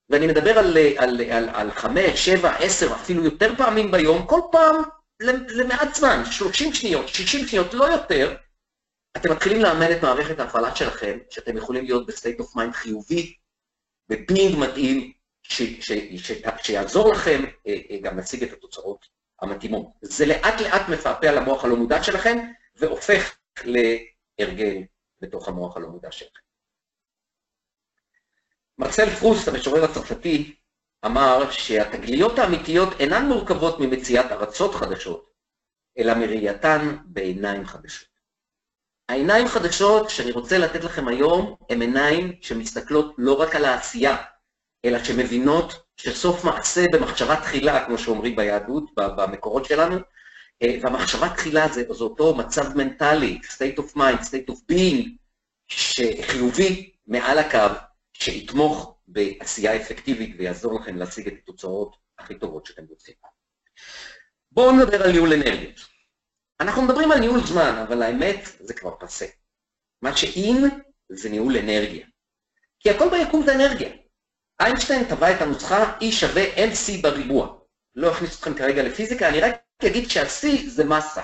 ואני 0.09 0.27
מדבר 0.27 0.59
על, 0.59 0.77
על, 0.97 1.21
על, 1.31 1.49
על 1.49 1.71
חמש, 1.71 2.25
שבע, 2.25 2.55
עשר, 2.55 2.93
אפילו 2.93 3.23
יותר 3.23 3.55
פעמים 3.55 3.91
ביום, 3.91 4.25
כל 4.25 4.41
פעם 4.51 4.75
למעט 5.49 5.95
זמן, 5.95 6.23
30 6.31 6.73
שניות, 6.73 7.07
60 7.07 7.47
שניות, 7.47 7.73
לא 7.73 7.85
יותר, 7.85 8.35
אתם 9.17 9.31
מתחילים 9.31 9.61
לאמן 9.61 9.91
את 9.91 10.01
מערכת 10.03 10.39
ההפעלה 10.39 10.75
שלכם, 10.75 11.17
שאתם 11.29 11.57
יכולים 11.57 11.85
להיות 11.85 12.05
ב 12.05 12.11
state 12.11 12.39
of 12.39 12.55
mind 12.55 12.73
חיובי, 12.73 13.35
ב 14.09 14.17
being 14.17 14.55
מדהים, 14.59 15.13
שיעזור 16.61 17.13
לכם 17.13 17.43
אה, 17.67 17.77
אה, 17.91 17.97
גם 18.01 18.17
להשיג 18.17 18.43
את 18.43 18.53
התוצאות 18.53 19.05
המתאימות. 19.41 19.87
זה 20.01 20.25
לאט 20.25 20.61
לאט 20.61 20.89
מפעפע 20.89 21.31
למוח 21.31 21.65
הלא 21.65 21.75
מודע 21.75 22.03
שלכם, 22.03 22.37
והופך 22.75 23.37
להרגל 23.65 24.83
בתוך 25.21 25.47
המוח 25.47 25.77
הלא 25.77 25.87
מודע 25.87 26.11
שלכם. 26.11 26.39
מרסל 28.77 29.09
פרוסט, 29.09 29.47
המשורר 29.47 29.83
הצרפתי, 29.83 30.55
אמר 31.05 31.51
שהתגליות 31.51 32.39
האמיתיות 32.39 32.89
אינן 32.99 33.25
מורכבות 33.25 33.79
ממציאת 33.79 34.31
ארצות 34.31 34.75
חדשות, 34.75 35.29
אלא 35.97 36.13
מראייתן 36.13 36.97
בעיניים 37.05 37.65
חדשות. 37.65 38.18
העיניים 39.09 39.47
חדשות 39.47 40.09
שאני 40.09 40.31
רוצה 40.31 40.57
לתת 40.57 40.83
לכם 40.83 41.07
היום, 41.07 41.55
הן 41.69 41.81
עיניים 41.81 42.33
שמסתכלות 42.41 43.15
לא 43.17 43.41
רק 43.41 43.55
על 43.55 43.65
העשייה, 43.65 44.17
אלא 44.85 45.03
שמבינות 45.03 45.83
שסוף 45.97 46.43
מעשה 46.43 46.85
במחשבה 46.93 47.41
תחילה, 47.41 47.85
כמו 47.85 47.97
שאומרים 47.97 48.35
ביהדות, 48.35 48.83
במקורות 48.95 49.65
שלנו, 49.65 49.97
והמחשבה 50.63 51.29
תחילה 51.29 51.67
זה, 51.67 51.83
זה 51.89 52.03
אותו 52.03 52.35
מצב 52.35 52.77
מנטלי, 52.77 53.39
state 53.43 53.79
of 53.79 53.97
mind, 53.97 54.21
state 54.21 54.51
of 54.53 54.57
being, 54.71 55.07
שחיובי 55.67 56.91
מעל 57.07 57.39
הקו, 57.39 57.75
שיתמוך 58.13 58.95
בעשייה 59.07 59.75
אפקטיבית 59.75 60.35
ויעזור 60.39 60.79
לכם 60.79 60.95
להשיג 60.95 61.27
את 61.27 61.33
התוצאות 61.43 61.95
הכי 62.19 62.35
טובות 62.35 62.65
שאתם 62.65 62.83
רוצים. 62.89 63.15
בואו 64.51 64.71
נדבר 64.71 65.03
על 65.03 65.11
ניהול 65.11 65.33
אנרגיות. 65.33 65.88
אנחנו 66.59 66.81
מדברים 66.81 67.11
על 67.11 67.19
ניהול 67.19 67.39
זמן, 67.45 67.83
אבל 67.87 68.03
האמת 68.03 68.39
זה 68.59 68.73
כבר 68.73 68.95
פסה. 68.99 69.25
מה 70.01 70.17
שאין 70.17 70.69
זה 71.09 71.29
ניהול 71.29 71.57
אנרגיה. 71.57 72.07
כי 72.79 72.89
הכל 72.89 73.09
ביקום 73.09 73.45
זה 73.45 73.55
אנרגיה. 73.55 73.89
איינשטיין 74.59 75.03
טבע 75.03 75.35
את 75.35 75.41
הנוסחה 75.41 75.97
E 75.99 76.11
שווה 76.11 76.43
MC 76.55 77.01
בריבוע. 77.01 77.59
לא 77.95 78.11
אכניס 78.11 78.39
אתכם 78.39 78.53
כרגע 78.53 78.83
לפיזיקה, 78.83 79.29
אני 79.29 79.39
רק 79.41 79.55
אגיד 79.85 80.09
שה-C 80.09 80.47
זה 80.67 80.85
מסה. 80.85 81.23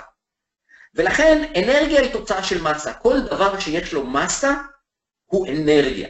ולכן 0.95 1.51
אנרגיה 1.57 2.01
היא 2.01 2.13
תוצאה 2.13 2.43
של 2.43 2.61
מסה. 2.61 2.93
כל 2.93 3.19
דבר 3.21 3.59
שיש 3.59 3.93
לו 3.93 4.07
מסה 4.07 4.53
הוא 5.25 5.47
אנרגיה. 5.47 6.09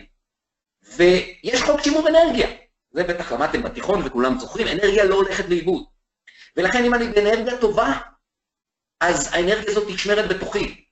ויש 0.84 1.62
חוק 1.62 1.82
שימור 1.82 2.10
אנרגיה. 2.10 2.48
זה 2.92 3.04
בטח 3.04 3.32
למדתם 3.32 3.64
בתיכון 3.64 4.02
וכולם 4.06 4.40
זוכרים, 4.40 4.68
אנרגיה 4.68 5.04
לא 5.04 5.16
הולכת 5.16 5.50
לאיבוד. 5.50 5.86
ולכן 6.58 6.84
אם 6.84 6.94
אני 6.94 7.08
באנרגיה 7.08 7.58
טובה, 7.62 8.00
אז 9.00 9.34
האנרגיה 9.34 9.72
הזאת 9.72 9.88
נשמרת 9.90 10.28
בתוכי. 10.28 10.86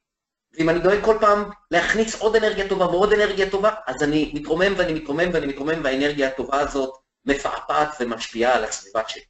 ואם 0.53 0.69
אני 0.69 0.79
דואג 0.79 1.03
כל 1.03 1.17
פעם 1.21 1.49
להכניס 1.71 2.21
עוד 2.21 2.35
אנרגיה 2.35 2.69
טובה 2.69 2.85
ועוד 2.85 3.13
אנרגיה 3.13 3.49
טובה, 3.49 3.71
אז 3.87 4.03
אני 4.03 4.31
מתרומם 4.33 4.73
ואני 4.77 4.93
מתרומם 4.93 5.29
ואני 5.33 5.45
מתרומם, 5.45 5.83
והאנרגיה 5.83 6.27
הטובה 6.27 6.59
הזאת 6.59 6.93
מפעפעת 7.25 7.89
ומשפיעה 7.99 8.55
על 8.55 8.63
הסביבה 8.63 9.01
שלי. 9.07 9.21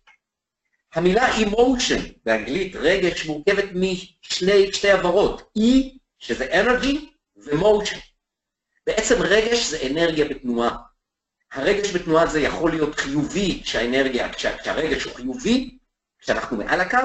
המילה 0.93 1.29
emotion 1.37 2.01
באנגלית, 2.25 2.75
רגש, 2.75 3.25
מורכבת 3.25 3.65
משני, 3.73 4.73
שתי 4.73 4.91
עברות, 4.91 5.51
E, 5.57 5.61
שזה 6.19 6.45
energy, 6.51 6.97
ו-motion. 7.37 7.99
בעצם 8.87 9.21
רגש 9.21 9.65
זה 9.65 9.77
אנרגיה 9.91 10.25
בתנועה. 10.25 10.77
הרגש 11.51 11.91
בתנועה 11.91 12.27
זה 12.27 12.39
יכול 12.39 12.71
להיות 12.71 12.95
חיובי 12.95 13.61
כשהאנרגיה, 13.63 14.33
כשהרגש 14.33 15.03
הוא 15.03 15.15
חיובי, 15.15 15.77
כשאנחנו 16.19 16.57
מעל 16.57 16.81
הקו, 16.81 16.97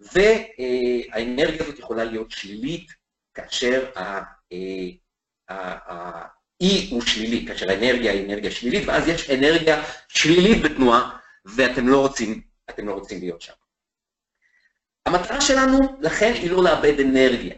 והאנרגיה 0.00 1.62
הזאת 1.62 1.78
יכולה 1.78 2.04
להיות 2.04 2.30
שלילית 2.30 2.92
כאשר 3.34 3.90
ה-E 5.48 6.90
הוא 6.90 7.02
שלילי, 7.02 7.46
כאשר 7.46 7.70
האנרגיה 7.70 8.12
היא 8.12 8.26
אנרגיה 8.26 8.50
שלילית, 8.50 8.88
ואז 8.88 9.08
יש 9.08 9.30
אנרגיה 9.30 9.82
שלילית 10.08 10.62
בתנועה, 10.62 11.18
ואתם 11.44 11.88
לא 11.88 12.00
רוצים, 12.00 12.42
אתם 12.70 12.88
לא 12.88 12.92
רוצים 12.92 13.20
להיות 13.20 13.40
שם. 13.40 13.52
המטרה 15.06 15.40
שלנו, 15.40 15.78
לכן, 16.00 16.32
היא 16.34 16.50
לא 16.50 16.64
לאבד 16.64 17.00
אנרגיה. 17.00 17.54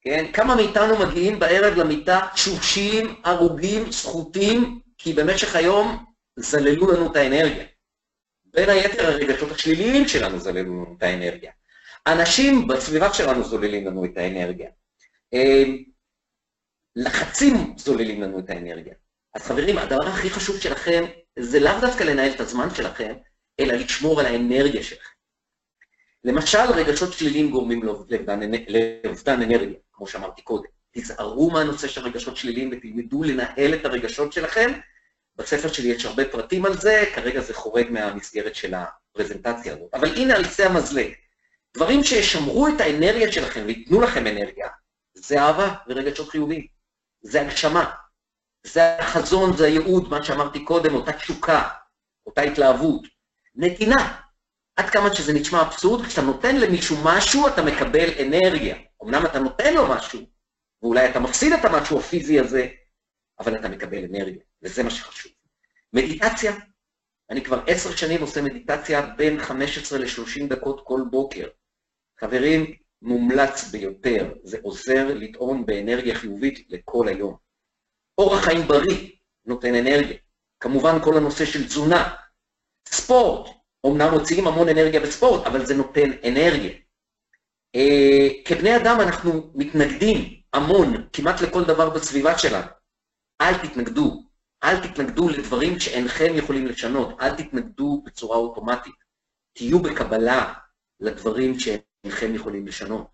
כן? 0.00 0.32
כמה 0.32 0.56
מאיתנו 0.56 1.06
מגיעים 1.06 1.38
בערב 1.38 1.74
למיטה 1.74 2.28
תשושים, 2.34 3.20
הרוגים, 3.24 3.92
סחוטים, 3.92 4.80
כי 4.98 5.12
במשך 5.12 5.56
היום 5.56 6.04
זללו 6.36 6.92
לנו 6.92 7.10
את 7.10 7.16
האנרגיה. 7.16 7.64
בין 8.54 8.68
היתר 8.68 9.06
הרגשות 9.06 9.50
השליליים 9.50 10.08
שלנו 10.08 10.38
זללו 10.38 10.74
לנו 10.74 10.94
את 10.98 11.02
האנרגיה. 11.02 11.52
אנשים 12.06 12.68
בסביבה 12.68 13.14
שלנו 13.14 13.44
זוללים 13.44 13.86
לנו 13.86 14.04
את 14.04 14.16
האנרגיה. 14.16 14.70
לחצים 16.96 17.74
זוללים 17.76 18.22
לנו 18.22 18.38
את 18.38 18.50
האנרגיה. 18.50 18.94
אז 19.34 19.42
חברים, 19.42 19.78
הדבר 19.78 20.06
הכי 20.06 20.30
חשוב 20.30 20.60
שלכם 20.60 21.04
זה 21.38 21.60
לאו 21.60 21.80
דווקא 21.80 22.04
לנהל 22.04 22.30
את 22.30 22.40
הזמן 22.40 22.68
שלכם, 22.74 23.14
אלא 23.60 23.74
לשמור 23.74 24.20
על 24.20 24.26
האנרגיה 24.26 24.82
שלכם. 24.82 25.10
למשל, 26.24 26.72
רגשות 26.74 27.12
שליליים 27.12 27.50
גורמים 27.50 27.82
לאובדן 27.82 29.42
אנרגיה, 29.42 29.78
כמו 29.92 30.06
שאמרתי 30.06 30.42
קודם. 30.42 30.68
תיזהרו 30.90 31.50
מהנושא 31.50 31.88
של 31.88 32.00
רגשות 32.00 32.36
שליליים 32.36 32.70
ותלמדו 32.72 33.22
לנהל 33.22 33.74
את 33.74 33.84
הרגשות 33.84 34.32
שלכם. 34.32 34.72
בספר 35.38 35.68
שלי 35.68 35.88
יש 35.88 36.04
הרבה 36.04 36.24
פרטים 36.24 36.66
על 36.66 36.78
זה, 36.78 37.04
כרגע 37.14 37.40
זה 37.40 37.54
חורג 37.54 37.90
מהמסגרת 37.90 38.54
של 38.54 38.74
הפרזנטציה 38.74 39.72
הזאת. 39.72 39.94
אבל 39.94 40.08
הנה 40.16 40.36
על 40.36 40.44
קצה 40.44 40.66
המזלג. 40.66 41.12
דברים 41.76 42.04
שישמרו 42.04 42.68
את 42.68 42.80
האנרגיה 42.80 43.32
שלכם 43.32 43.62
וייתנו 43.66 44.00
לכם 44.00 44.26
אנרגיה, 44.26 44.68
זה 45.14 45.40
אהבה 45.40 45.74
ורגשות 45.88 46.28
חיוביים. 46.28 46.66
זה 47.22 47.40
הגשמה. 47.40 47.90
זה 48.64 48.98
החזון, 48.98 49.56
זה 49.56 49.66
הייעוד, 49.66 50.08
מה 50.10 50.24
שאמרתי 50.24 50.64
קודם, 50.64 50.94
אותה 50.94 51.12
תשוקה, 51.12 51.68
אותה 52.26 52.40
התלהבות. 52.40 53.02
נתינה. 53.54 54.20
עד 54.76 54.90
כמה 54.90 55.14
שזה 55.14 55.32
נשמע 55.32 55.62
אבסורד, 55.62 56.06
כשאתה 56.06 56.22
נותן 56.22 56.56
למישהו 56.56 56.96
משהו, 57.04 57.48
אתה 57.48 57.62
מקבל 57.62 58.08
אנרגיה. 58.26 58.76
אמנם 59.04 59.26
אתה 59.26 59.38
נותן 59.38 59.74
לו 59.74 59.88
משהו, 59.88 60.20
ואולי 60.82 61.10
אתה 61.10 61.20
מפסיד 61.20 61.52
את 61.52 61.64
המשהו 61.64 61.98
הפיזי 61.98 62.40
הזה, 62.40 62.66
אבל 63.38 63.56
אתה 63.56 63.68
מקבל 63.68 64.04
אנרגיה, 64.04 64.42
וזה 64.62 64.82
מה 64.82 64.90
שחשוב. 64.90 65.32
מדיטציה, 65.92 66.52
אני 67.30 67.44
כבר 67.44 67.62
עשר 67.66 67.96
שנים 67.96 68.20
עושה 68.20 68.42
מדיטציה 68.42 69.06
בין 69.16 69.40
15 69.40 69.98
ל-30 69.98 70.46
דקות 70.48 70.80
כל 70.86 71.00
בוקר. 71.10 71.48
חברים, 72.20 72.74
מומלץ 73.02 73.70
ביותר, 73.70 74.34
זה 74.42 74.58
עוזר 74.62 75.14
לטעון 75.14 75.66
באנרגיה 75.66 76.14
חיובית 76.14 76.66
לכל 76.68 77.08
היום. 77.08 77.36
אורח 78.18 78.44
חיים 78.44 78.68
בריא 78.68 79.10
נותן 79.44 79.74
אנרגיה. 79.74 80.16
כמובן 80.60 80.98
כל 81.04 81.16
הנושא 81.16 81.44
של 81.44 81.66
תזונה. 81.66 82.14
ספורט, 82.86 83.50
אמנם 83.86 84.14
מוציאים 84.14 84.46
המון 84.46 84.68
אנרגיה 84.68 85.00
בספורט, 85.00 85.46
אבל 85.46 85.66
זה 85.66 85.74
נותן 85.74 86.10
אנרגיה. 86.28 86.72
אה, 87.74 88.28
כבני 88.44 88.76
אדם 88.76 88.96
אנחנו 89.00 89.52
מתנגדים 89.54 90.40
המון, 90.52 91.08
כמעט 91.12 91.40
לכל 91.40 91.64
דבר 91.64 91.90
בסביבה 91.90 92.38
שלנו. 92.38 92.66
אל 93.40 93.54
תתנגדו, 93.54 94.27
אל 94.64 94.86
תתנגדו 94.88 95.28
לדברים 95.28 95.80
שאינכם 95.80 96.32
יכולים 96.34 96.66
לשנות, 96.66 97.20
אל 97.20 97.36
תתנגדו 97.36 98.02
בצורה 98.06 98.36
אוטומטית. 98.36 98.94
תהיו 99.52 99.78
בקבלה 99.78 100.54
לדברים 101.00 101.58
שאינכם 101.58 102.34
יכולים 102.34 102.66
לשנות. 102.66 103.06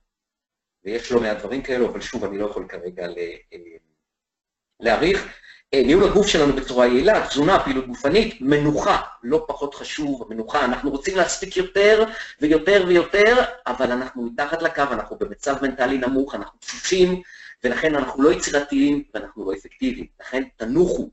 ויש 0.85 1.13
לא 1.13 1.21
מעט 1.21 1.39
דברים 1.39 1.63
כאלו, 1.63 1.89
אבל 1.89 2.01
שוב, 2.01 2.25
אני 2.25 2.39
לא 2.39 2.47
יכול 2.47 2.67
כרגע 2.69 3.07
להעריך. 4.81 5.29
ניהול 5.75 6.05
הגוף 6.05 6.27
שלנו 6.27 6.53
בצורה 6.53 6.87
יעילה, 6.87 7.29
תזונה, 7.29 7.65
פעילות 7.65 7.87
גופנית, 7.87 8.41
מנוחה, 8.41 9.03
לא 9.23 9.45
פחות 9.49 9.75
חשוב, 9.75 10.23
המנוחה, 10.23 10.65
אנחנו 10.65 10.91
רוצים 10.91 11.17
להספיק 11.17 11.57
יותר 11.57 12.05
ויותר 12.41 12.85
ויותר, 12.89 13.45
אבל 13.67 13.93
אנחנו 13.93 14.23
מתחת 14.23 14.63
לקו, 14.63 14.83
אנחנו 14.91 15.19
במצב 15.19 15.57
מנטלי 15.63 15.99
נמוך, 15.99 16.35
אנחנו 16.35 16.59
תשושים, 16.59 17.23
ולכן 17.65 17.95
אנחנו 17.95 18.23
לא 18.23 18.33
יצירתיים 18.33 19.05
ואנחנו 19.15 19.51
לא 19.51 19.57
אפקטיביים. 19.57 20.07
לכן 20.21 20.43
תנוחו. 20.57 21.11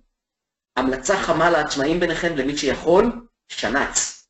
המלצה 0.81 1.17
חמה 1.17 1.49
לעצמאים 1.49 1.99
ביניכם, 1.99 2.35
למי 2.35 2.57
שיכול, 2.57 3.27
שנץ. 3.49 4.27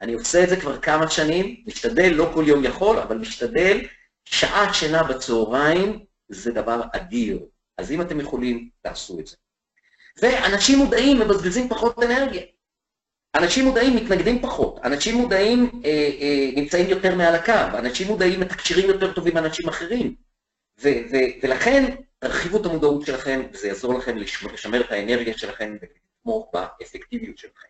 אני 0.00 0.12
עושה 0.12 0.44
את 0.44 0.48
זה 0.48 0.60
כבר 0.60 0.78
כמה 0.80 1.10
שנים, 1.10 1.56
משתדל, 1.66 2.12
לא 2.14 2.30
כל 2.34 2.44
יום 2.46 2.64
יכול, 2.64 2.98
אבל 2.98 3.18
משתדל, 3.18 3.80
שעת 4.24 4.74
שינה 4.74 5.02
בצהריים 5.02 6.04
זה 6.28 6.52
דבר 6.52 6.82
אדיר. 6.92 7.38
אז 7.78 7.92
אם 7.92 8.00
אתם 8.00 8.20
יכולים, 8.20 8.68
תעשו 8.82 9.20
את 9.20 9.26
זה. 9.26 9.36
ואנשים 10.22 10.78
מודעים 10.78 11.20
מבזבזים 11.20 11.68
פחות 11.68 12.02
אנרגיה. 12.02 12.42
אנשים 13.36 13.64
מודעים 13.64 13.96
מתנגדים 13.96 14.42
פחות, 14.42 14.80
אנשים 14.84 15.16
מודעים 15.16 15.82
אה, 15.84 16.10
אה, 16.20 16.50
נמצאים 16.56 16.88
יותר 16.88 17.14
מעל 17.14 17.34
הקו, 17.34 17.78
אנשים 17.78 18.06
מודעים 18.06 18.40
מתקשרים 18.40 18.88
יותר 18.88 19.12
טובים 19.12 19.34
מאנשים 19.34 19.68
אחרים. 19.68 20.14
ולכן 21.42 21.94
תרחיבו 22.18 22.60
את 22.60 22.66
המודעות 22.66 23.06
שלכם, 23.06 23.42
וזה 23.52 23.68
יעזור 23.68 23.94
לכם 23.98 24.16
לשמר 24.52 24.80
את 24.80 24.90
האנרגיה 24.90 25.38
שלכם 25.38 25.76
ולתמוך 25.80 26.50
באפקטיביות 26.52 27.38
שלכם. 27.38 27.68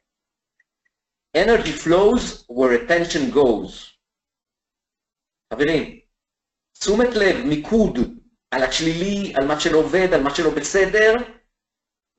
Energy 1.37 1.73
flows 1.85 2.45
where 2.51 2.89
attention 2.89 3.35
goes. 3.35 3.93
חברים, 5.53 6.01
תשומת 6.73 7.15
לב, 7.15 7.37
מיקוד 7.47 7.99
על 8.51 8.63
השלילי, 8.63 9.33
על 9.37 9.47
מה 9.47 9.61
שלא 9.61 9.79
עובד, 9.79 10.09
על 10.13 10.23
מה 10.23 10.35
שלא 10.35 10.51
בסדר, 10.51 11.15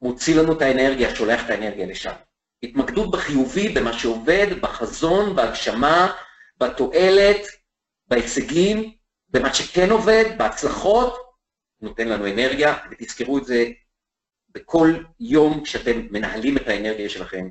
מוציא 0.01 0.35
לנו 0.35 0.57
את 0.57 0.61
האנרגיה, 0.61 1.15
שולח 1.15 1.45
את 1.45 1.49
האנרגיה 1.49 1.85
לשם. 1.85 2.13
התמקדות 2.63 3.11
בחיובי, 3.11 3.69
במה 3.69 3.99
שעובד, 3.99 4.47
בחזון, 4.61 5.35
בהגשמה, 5.35 6.13
בתועלת, 6.57 7.41
בהישגים, 8.07 8.95
במה 9.33 9.53
שכן 9.53 9.89
עובד, 9.89 10.25
בהצלחות, 10.37 11.17
נותן 11.81 12.07
לנו 12.07 12.27
אנרגיה, 12.27 12.75
ותזכרו 12.91 13.37
את 13.37 13.45
זה 13.45 13.65
בכל 14.49 14.93
יום 15.19 15.63
כשאתם 15.63 16.07
מנהלים 16.11 16.57
את 16.57 16.67
האנרגיה 16.67 17.09
שלכם 17.09 17.49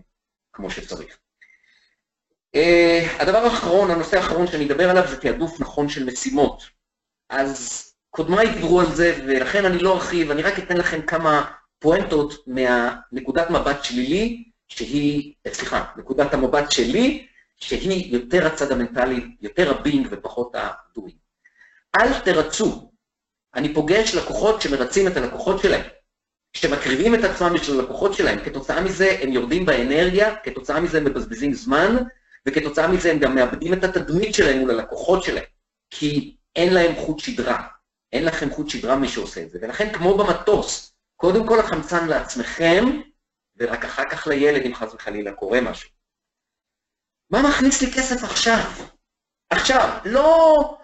כמו 0.53 0.71
שצריך. 0.71 1.18
Uh, 2.57 3.23
הדבר 3.23 3.38
האחרון, 3.38 3.90
הנושא 3.90 4.16
האחרון 4.16 4.47
שאני 4.47 4.66
אדבר 4.66 4.90
עליו 4.90 5.05
זה 5.09 5.21
תעדוף 5.21 5.61
נכון 5.61 5.88
של 5.88 6.05
משימות. 6.05 6.62
אז 7.29 7.88
קודמיי 8.11 8.53
דיברו 8.53 8.81
על 8.81 8.95
זה, 8.95 9.21
ולכן 9.27 9.64
אני 9.64 9.79
לא 9.79 9.95
ארחיב, 9.95 10.31
אני 10.31 10.42
רק 10.42 10.59
אתן 10.59 10.77
לכם 10.77 11.03
כמה 11.03 11.53
פואנטות 11.79 12.45
מהנקודת 12.47 13.51
מבט 13.51 13.85
שלילי, 13.85 14.45
שהיא, 14.68 15.35
סליחה, 15.49 15.85
נקודת 15.97 16.35
המבט 16.35 16.71
שלי, 16.71 17.27
שהיא 17.57 18.12
יותר 18.12 18.47
הצד 18.47 18.73
המנטלי, 18.73 19.37
יותר 19.40 19.71
הבינג 19.71 20.09
ופחות 20.11 20.55
הדוינג. 20.55 21.21
אל 22.00 22.20
תרצו. 22.20 22.90
אני 23.55 23.74
פוגש 23.74 24.14
לקוחות 24.14 24.62
שמרצים 24.62 25.09
את 25.09 25.16
הלקוחות 25.16 25.62
שלהם, 25.62 25.83
שמקריבים 26.57 27.14
את 27.14 27.24
עצמם 27.24 27.52
בשביל 27.55 27.81
הלקוחות 27.81 28.14
שלהם, 28.14 28.44
כתוצאה 28.44 28.81
מזה 28.81 29.16
הם 29.22 29.33
יורדים 29.33 29.66
באנרגיה, 29.66 30.37
כתוצאה 30.37 30.81
מזה 30.81 30.98
הם 30.98 31.05
מבזבזים 31.05 31.55
זמן, 31.55 31.96
וכתוצאה 32.46 32.88
מזה 32.88 33.12
הם 33.12 33.18
גם 33.18 33.35
מאבדים 33.35 33.72
את 33.72 33.85
התדמית 33.85 34.35
שלהם 34.35 34.59
מול 34.59 34.70
הלקוחות 34.70 35.22
שלהם, 35.22 35.44
כי 35.90 36.37
אין 36.57 36.74
להם 36.74 36.96
חוט 36.96 37.18
שדרה. 37.18 37.66
אין 38.12 38.24
לכם 38.24 38.50
חוט 38.50 38.68
שדרה 38.68 38.96
מי 38.96 39.09
שעושה 39.09 39.42
את 39.42 39.50
זה. 39.50 39.59
ולכן 39.62 39.92
כמו 39.92 40.18
במטוס, 40.18 40.94
קודם 41.16 41.46
כל 41.46 41.61
החמצן 41.61 42.09
לעצמכם, 42.09 42.85
ורק 43.57 43.85
אחר 43.85 44.11
כך 44.11 44.26
לילד 44.26 44.62
אם 44.66 44.74
חס 44.74 44.94
וחלילה 44.94 45.33
קורה 45.33 45.61
משהו. 45.61 45.90
מה 47.31 47.42
מכניס 47.48 47.83
לי 47.83 47.92
כסף 47.92 48.24
עכשיו? 48.24 48.70
עכשיו, 49.50 49.98
לא... 50.05 50.78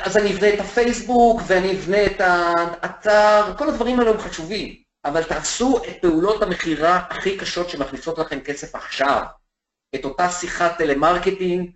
אז 0.00 0.16
אני 0.16 0.32
אבנה 0.32 0.54
את 0.54 0.60
הפייסבוק, 0.60 1.40
ואני 1.46 1.72
אבנה 1.72 2.06
את 2.06 2.20
האתר, 2.20 3.56
כל 3.58 3.68
הדברים 3.68 4.00
האלה 4.00 4.10
הם 4.10 4.18
חשובים, 4.18 4.74
אבל 5.04 5.24
תעשו 5.24 5.84
את 5.84 6.02
פעולות 6.02 6.42
המכירה 6.42 6.96
הכי 7.10 7.38
קשות 7.38 7.70
שמכניסות 7.70 8.18
לכם 8.18 8.40
כסף 8.40 8.74
עכשיו. 8.74 9.22
את 9.94 10.04
אותה 10.04 10.30
שיחת 10.30 10.78
טלמרקטינג, 10.78 11.70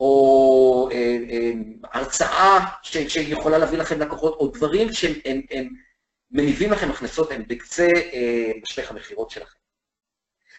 או 0.00 0.88
אה, 0.92 1.16
אה, 1.30 1.52
הרצאה 1.92 2.66
ש, 2.82 2.96
שיכולה 2.96 3.58
להביא 3.58 3.78
לכם 3.78 4.00
לקוחות, 4.00 4.34
או 4.34 4.48
דברים 4.48 4.92
שהם 4.92 5.12
הם, 5.24 5.40
הם 5.50 5.68
מניבים 6.30 6.72
לכם 6.72 6.90
הכנסות, 6.90 7.32
הם 7.32 7.44
בקצה 7.48 7.88
אה, 8.12 8.50
משפך 8.62 8.90
המכירות 8.90 9.30
שלכם. 9.30 9.58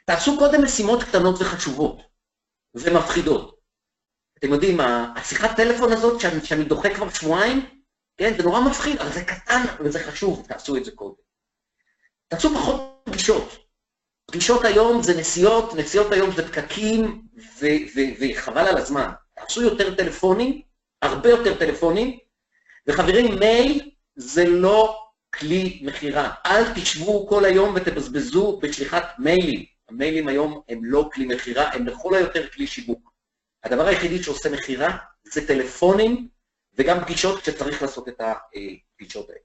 תעשו 0.05 0.37
קודם 0.39 0.63
משימות 0.63 1.03
קטנות 1.03 1.41
וחשובות 1.41 2.01
ומפחידות. 2.75 3.60
אתם 4.41 4.53
יודעים, 4.53 4.79
השיחת 5.15 5.55
טלפון 5.55 5.91
הזאת 5.91 6.21
שאני, 6.21 6.45
שאני 6.45 6.63
דוחה 6.63 6.95
כבר 6.95 7.09
שבועיים, 7.09 7.65
כן, 8.17 8.33
זה 8.37 8.43
נורא 8.43 8.61
מפחיד, 8.61 8.97
אבל 8.97 9.11
זה 9.11 9.23
קטן 9.23 9.61
וזה 9.79 9.99
חשוב, 9.99 10.45
תעשו 10.47 10.77
את 10.77 10.85
זה 10.85 10.91
קודם. 10.91 11.13
תעשו 12.27 12.49
פחות 12.55 13.01
פגישות. 13.03 13.57
פגישות 14.25 14.65
היום 14.65 15.03
זה 15.03 15.19
נסיעות, 15.19 15.75
נסיעות 15.75 16.11
היום 16.11 16.31
זה 16.31 16.47
פקקים, 16.47 17.21
וחבל 18.19 18.67
על 18.67 18.77
הזמן. 18.77 19.09
תעשו 19.35 19.61
יותר 19.61 19.95
טלפונים, 19.95 20.61
הרבה 21.01 21.29
יותר 21.29 21.57
טלפונים, 21.59 22.17
וחברים, 22.87 23.39
מייל 23.39 23.91
זה 24.15 24.45
לא 24.45 25.07
כלי 25.35 25.81
מכירה. 25.85 26.33
אל 26.45 26.73
תשבו 26.73 27.27
כל 27.27 27.45
היום 27.45 27.73
ותבזבזו 27.75 28.59
בשליחת 28.63 29.05
מיילים. 29.19 29.65
המיילים 29.89 30.27
היום 30.27 30.61
הם 30.69 30.85
לא 30.85 31.09
כלי 31.13 31.25
מכירה, 31.25 31.73
הם 31.73 31.87
לכל 31.87 32.15
היותר 32.15 32.47
כלי 32.49 32.67
שיווק. 32.67 33.10
הדבר 33.63 33.87
היחידי 33.87 34.23
שעושה 34.23 34.49
מכירה 34.49 34.97
זה 35.23 35.47
טלפונים 35.47 36.27
וגם 36.77 37.01
פגישות 37.01 37.41
כשצריך 37.41 37.81
לעשות 37.81 38.09
את 38.09 38.21
הפגישות 38.21 39.29
האלה. 39.29 39.39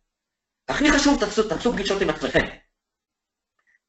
הכי 0.68 0.90
חשוב, 0.90 1.20
תעשו, 1.20 1.48
תעשו 1.48 1.72
פגישות 1.72 2.02
עם 2.02 2.10
עצמכם. 2.10 2.46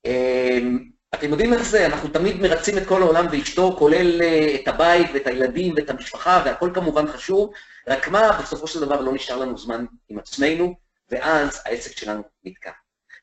אמ, 0.05 0.89
אתם 1.15 1.29
יודעים 1.29 1.53
איך 1.53 1.61
זה, 1.61 1.85
אנחנו 1.85 2.09
תמיד 2.09 2.41
מרצים 2.41 2.77
את 2.77 2.87
כל 2.87 3.01
העולם 3.01 3.25
ואשתו, 3.31 3.75
כולל 3.79 4.21
אה, 4.21 4.55
את 4.55 4.67
הבית 4.67 5.07
ואת 5.13 5.27
הילדים 5.27 5.73
ואת 5.77 5.89
המשפחה, 5.89 6.41
והכל 6.45 6.71
כמובן 6.73 7.07
חשוב, 7.07 7.53
רק 7.87 8.07
מה, 8.07 8.39
בסופו 8.41 8.67
של 8.67 8.79
דבר 8.79 9.01
לא 9.01 9.13
נשאר 9.13 9.37
לנו 9.37 9.57
זמן 9.57 9.85
עם 10.09 10.19
עצמנו, 10.19 10.75
ואז 11.09 11.61
העסק 11.65 11.97
שלנו 11.97 12.23
נתקע. 12.43 12.71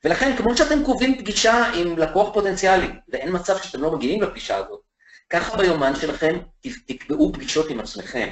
ולכן, 0.03 0.37
כמו 0.37 0.57
שאתם 0.57 0.83
קובעים 0.85 1.17
פגישה 1.17 1.65
עם 1.73 1.97
לקוח 1.97 2.33
פוטנציאלי, 2.33 2.87
ואין 3.09 3.35
מצב 3.35 3.57
שאתם 3.57 3.81
לא 3.81 3.91
מגיעים 3.91 4.21
לפגישה 4.21 4.57
הזאת, 4.57 4.81
ככה 5.29 5.57
ביומן 5.57 5.95
שלכם 5.95 6.39
תקבעו 6.85 7.33
פגישות 7.33 7.69
עם 7.69 7.79
עצמכם. 7.79 8.29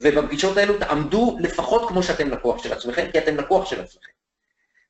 ובפגישות 0.00 0.56
האלו 0.56 0.78
תעמדו 0.78 1.36
לפחות 1.40 1.88
כמו 1.88 2.02
שאתם 2.02 2.30
לקוח 2.30 2.62
של 2.62 2.72
עצמכם, 2.72 3.10
כי 3.12 3.18
אתם 3.18 3.36
לקוח 3.36 3.70
של 3.70 3.80
עצמכם. 3.80 4.10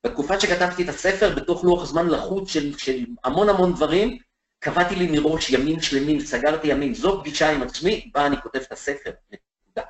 בתקופה 0.05 0.41
שכתבתי 0.41 0.83
את 0.83 0.89
הספר, 0.89 1.35
בתוך 1.35 1.65
לוח 1.65 1.85
זמן 1.85 2.09
לחוץ 2.09 2.51
של, 2.51 2.79
של 2.79 3.05
המון 3.25 3.49
המון 3.49 3.75
דברים, 3.75 4.19
קבעתי 4.59 4.95
לי 4.95 5.09
מראש 5.11 5.51
ימים 5.51 5.81
שלמים, 5.81 6.21
סגרתי 6.21 6.69
ימים, 6.69 6.95
זו 6.95 7.21
פגישה 7.21 7.51
עם 7.51 7.63
עצמי, 7.63 8.11
בה 8.15 8.27
אני 8.27 8.41
כותב 8.43 8.59
את 8.59 8.73
הספר, 8.73 9.11
נקודה. 9.31 9.89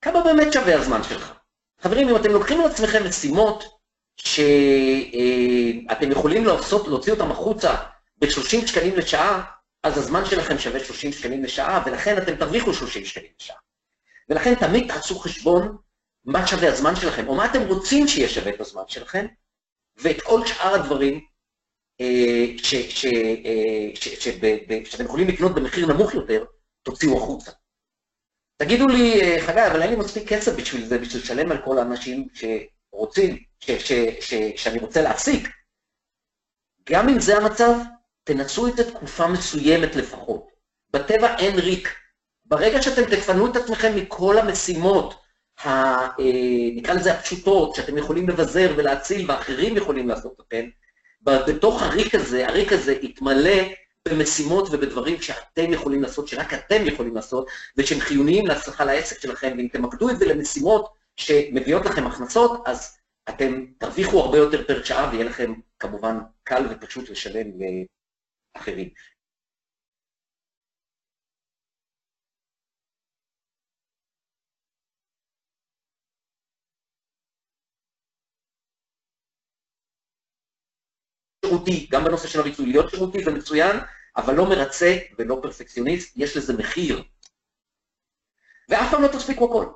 כמה 0.00 0.24
באמת 0.24 0.52
שווה 0.52 0.80
הזמן 0.80 1.02
שלך? 1.02 1.32
חברים, 1.80 2.08
אם 2.08 2.16
אתם 2.16 2.30
לוקחים 2.30 2.60
על 2.60 2.66
עצמכם 2.66 3.06
משימות 3.08 3.64
שאתם 4.16 6.10
יכולים 6.10 6.44
לעשות, 6.44 6.88
להוציא 6.88 7.12
אותם 7.12 7.30
החוצה 7.30 7.74
ב-30 8.20 8.66
שקלים 8.66 8.96
לשעה, 8.96 9.44
אז 9.82 9.98
הזמן 9.98 10.24
שלכם 10.24 10.58
שווה 10.58 10.84
30 10.84 11.12
שקלים 11.12 11.44
לשעה, 11.44 11.82
ולכן 11.86 12.18
אתם 12.18 12.36
תרוויחו 12.36 12.74
30 12.74 13.04
שקלים 13.04 13.30
לשעה. 13.40 13.56
ולכן 14.28 14.54
תמיד 14.54 14.92
תעשו 14.92 15.18
חשבון 15.18 15.76
מה 16.24 16.46
שווה 16.46 16.72
הזמן 16.72 16.96
שלכם, 16.96 17.28
או 17.28 17.34
מה 17.34 17.50
אתם 17.50 17.62
רוצים 17.62 18.08
שיהיה 18.08 18.28
שווה 18.28 18.54
את 18.54 18.60
הזמן 18.60 18.82
שלכם, 18.88 19.26
ואת 19.96 20.22
כל 20.22 20.46
שאר 20.46 20.74
הדברים 20.74 21.20
אה, 22.00 22.46
אה, 23.04 23.90
שאתם 24.84 25.04
יכולים 25.04 25.28
לקנות 25.28 25.54
במחיר 25.54 25.86
נמוך 25.86 26.14
יותר, 26.14 26.44
תוציאו 26.82 27.16
החוצה. 27.16 27.50
תגידו 28.56 28.88
לי, 28.88 29.20
אה, 29.20 29.46
חגי, 29.46 29.66
אבל 29.66 29.82
אין 29.82 29.90
לי 29.90 29.96
מספיק 29.96 30.28
כסף 30.28 30.52
בשביל 30.56 30.84
זה, 30.84 30.98
בשביל 30.98 31.22
לשלם 31.22 31.52
על 31.52 31.58
כל 31.64 31.78
האנשים 31.78 32.28
שרוצים, 32.34 33.44
שאני 34.56 34.78
רוצה 34.78 35.02
להפסיק. 35.02 35.48
גם 36.90 37.08
אם 37.08 37.20
זה 37.20 37.36
המצב, 37.36 37.74
תנסו 38.24 38.66
את 38.66 38.76
זה 38.76 38.90
תקופה 38.90 39.26
מסוימת 39.26 39.96
לפחות. 39.96 40.46
בטבע 40.92 41.36
אין 41.38 41.58
ריק. 41.58 41.94
ברגע 42.44 42.82
שאתם 42.82 43.04
תפנו 43.04 43.46
את 43.46 43.56
עצמכם 43.56 43.96
מכל 43.96 44.38
המשימות 44.38 45.14
ה, 45.64 45.68
אה, 45.68 46.70
נקרא 46.74 46.94
לזה 46.94 47.12
הפשוטות, 47.12 47.74
שאתם 47.74 47.98
יכולים 47.98 48.28
לבזר 48.28 48.74
ולהציל 48.76 49.30
ואחרים 49.30 49.76
יכולים 49.76 50.08
לעשות 50.08 50.40
אתכם, 50.40 50.68
בתוך 51.22 51.82
הריק 51.82 52.14
הזה, 52.14 52.48
הריק 52.48 52.72
הזה 52.72 52.92
יתמלא 52.92 53.62
במשימות 54.08 54.68
ובדברים 54.70 55.22
שאתם 55.22 55.72
יכולים 55.72 56.02
לעשות, 56.02 56.28
שרק 56.28 56.54
אתם 56.54 56.86
יכולים 56.86 57.14
לעשות, 57.14 57.48
ושהם 57.76 58.00
חיוניים 58.00 58.46
להצלחה 58.46 58.84
לעסק 58.84 59.20
שלכם, 59.20 59.54
ואם 59.56 59.68
תמקדו 59.72 60.10
את 60.10 60.18
זה 60.18 60.26
למשימות 60.26 60.88
שמביאות 61.16 61.86
לכם 61.86 62.06
הכנסות, 62.06 62.62
אז 62.66 62.96
אתם 63.28 63.64
תרוויחו 63.78 64.20
הרבה 64.20 64.38
יותר 64.38 64.64
פר 64.66 64.84
שעה, 64.84 65.08
ויהיה 65.12 65.24
לכם 65.24 65.52
כמובן 65.78 66.18
קל 66.44 66.66
ופשוט 66.70 67.10
לשלם 67.10 67.58
לאחרים. 68.56 68.90
שירותי, 81.44 81.88
גם 81.90 82.04
בנושא 82.04 82.28
של 82.28 82.40
הריצוי. 82.40 82.66
להיות 82.66 82.90
שירותי 82.90 83.24
זה 83.24 83.30
מצוין, 83.30 83.76
אבל 84.16 84.34
לא 84.34 84.48
מרצה 84.48 84.98
ולא 85.18 85.38
פרפקציוניסט, 85.42 86.16
יש 86.16 86.36
לזה 86.36 86.52
מחיר. 86.58 87.02
ואף 88.68 88.90
פעם 88.90 89.02
לא 89.02 89.08
תספיקו 89.08 89.44
הכל, 89.44 89.66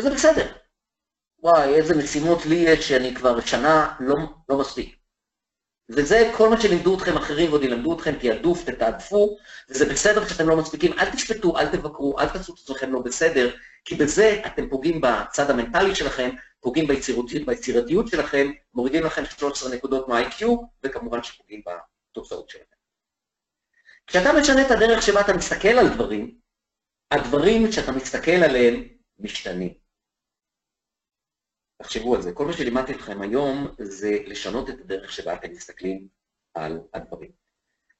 וזה 0.00 0.10
בסדר. 0.10 0.56
וואי, 1.38 1.74
איזה 1.74 1.94
משימות 2.04 2.46
לי 2.46 2.56
יש 2.56 2.88
שאני 2.88 3.14
כבר 3.14 3.40
שנה 3.40 3.96
לא, 4.00 4.16
לא 4.48 4.60
מספיק. 4.60 5.01
וזה 5.94 6.30
כל 6.36 6.48
מה 6.48 6.60
שלימדו 6.60 6.96
אתכם 6.96 7.16
אחרים 7.16 7.50
ועוד 7.50 7.64
ילמדו 7.64 7.94
אתכם, 7.94 8.14
תעדוף, 8.20 8.64
תתעדפו, 8.64 9.36
וזה 9.70 9.84
בסדר 9.92 10.28
שאתם 10.28 10.48
לא 10.48 10.56
מספיקים, 10.56 10.92
אל 10.92 11.10
תשפטו, 11.10 11.58
אל 11.58 11.68
תבקרו, 11.68 12.18
אל 12.18 12.28
תעשו 12.28 12.54
את 12.54 12.58
עצמכם 12.58 12.92
לא 12.92 13.00
בסדר, 13.00 13.54
כי 13.84 13.94
בזה 13.94 14.42
אתם 14.46 14.68
פוגעים 14.68 15.00
בצד 15.00 15.50
המנטלי 15.50 15.94
שלכם, 15.94 16.30
פוגעים 16.60 16.86
ביצירתיות, 16.86 17.46
ביצירתיות 17.46 18.08
שלכם, 18.08 18.50
מורידים 18.74 19.04
לכם 19.04 19.22
13 19.24 19.74
נקודות 19.74 20.08
מה-IQ, 20.08 20.46
וכמובן 20.84 21.22
שפוגעים 21.22 21.60
בתוצאות 22.10 22.48
שלכם. 22.48 22.64
כשאתה 24.06 24.32
משנה 24.32 24.66
את 24.66 24.70
הדרך 24.70 25.02
שבה 25.02 25.20
אתה 25.20 25.36
מסתכל 25.36 25.68
על 25.68 25.88
דברים, 25.88 26.34
הדברים 27.10 27.72
שאתה 27.72 27.92
מסתכל 27.92 28.30
עליהם 28.30 28.88
משתנים. 29.18 29.81
תחשבו 31.82 32.14
על 32.14 32.22
זה. 32.22 32.32
כל 32.32 32.46
מה 32.46 32.52
שלימדתי 32.52 32.92
אתכם 32.92 33.22
היום 33.22 33.74
זה 33.78 34.18
לשנות 34.26 34.70
את 34.70 34.80
הדרך 34.80 35.12
שבה 35.12 35.34
אתם 35.34 35.50
מסתכלים 35.50 36.06
על 36.54 36.80
הדברים. 36.94 37.30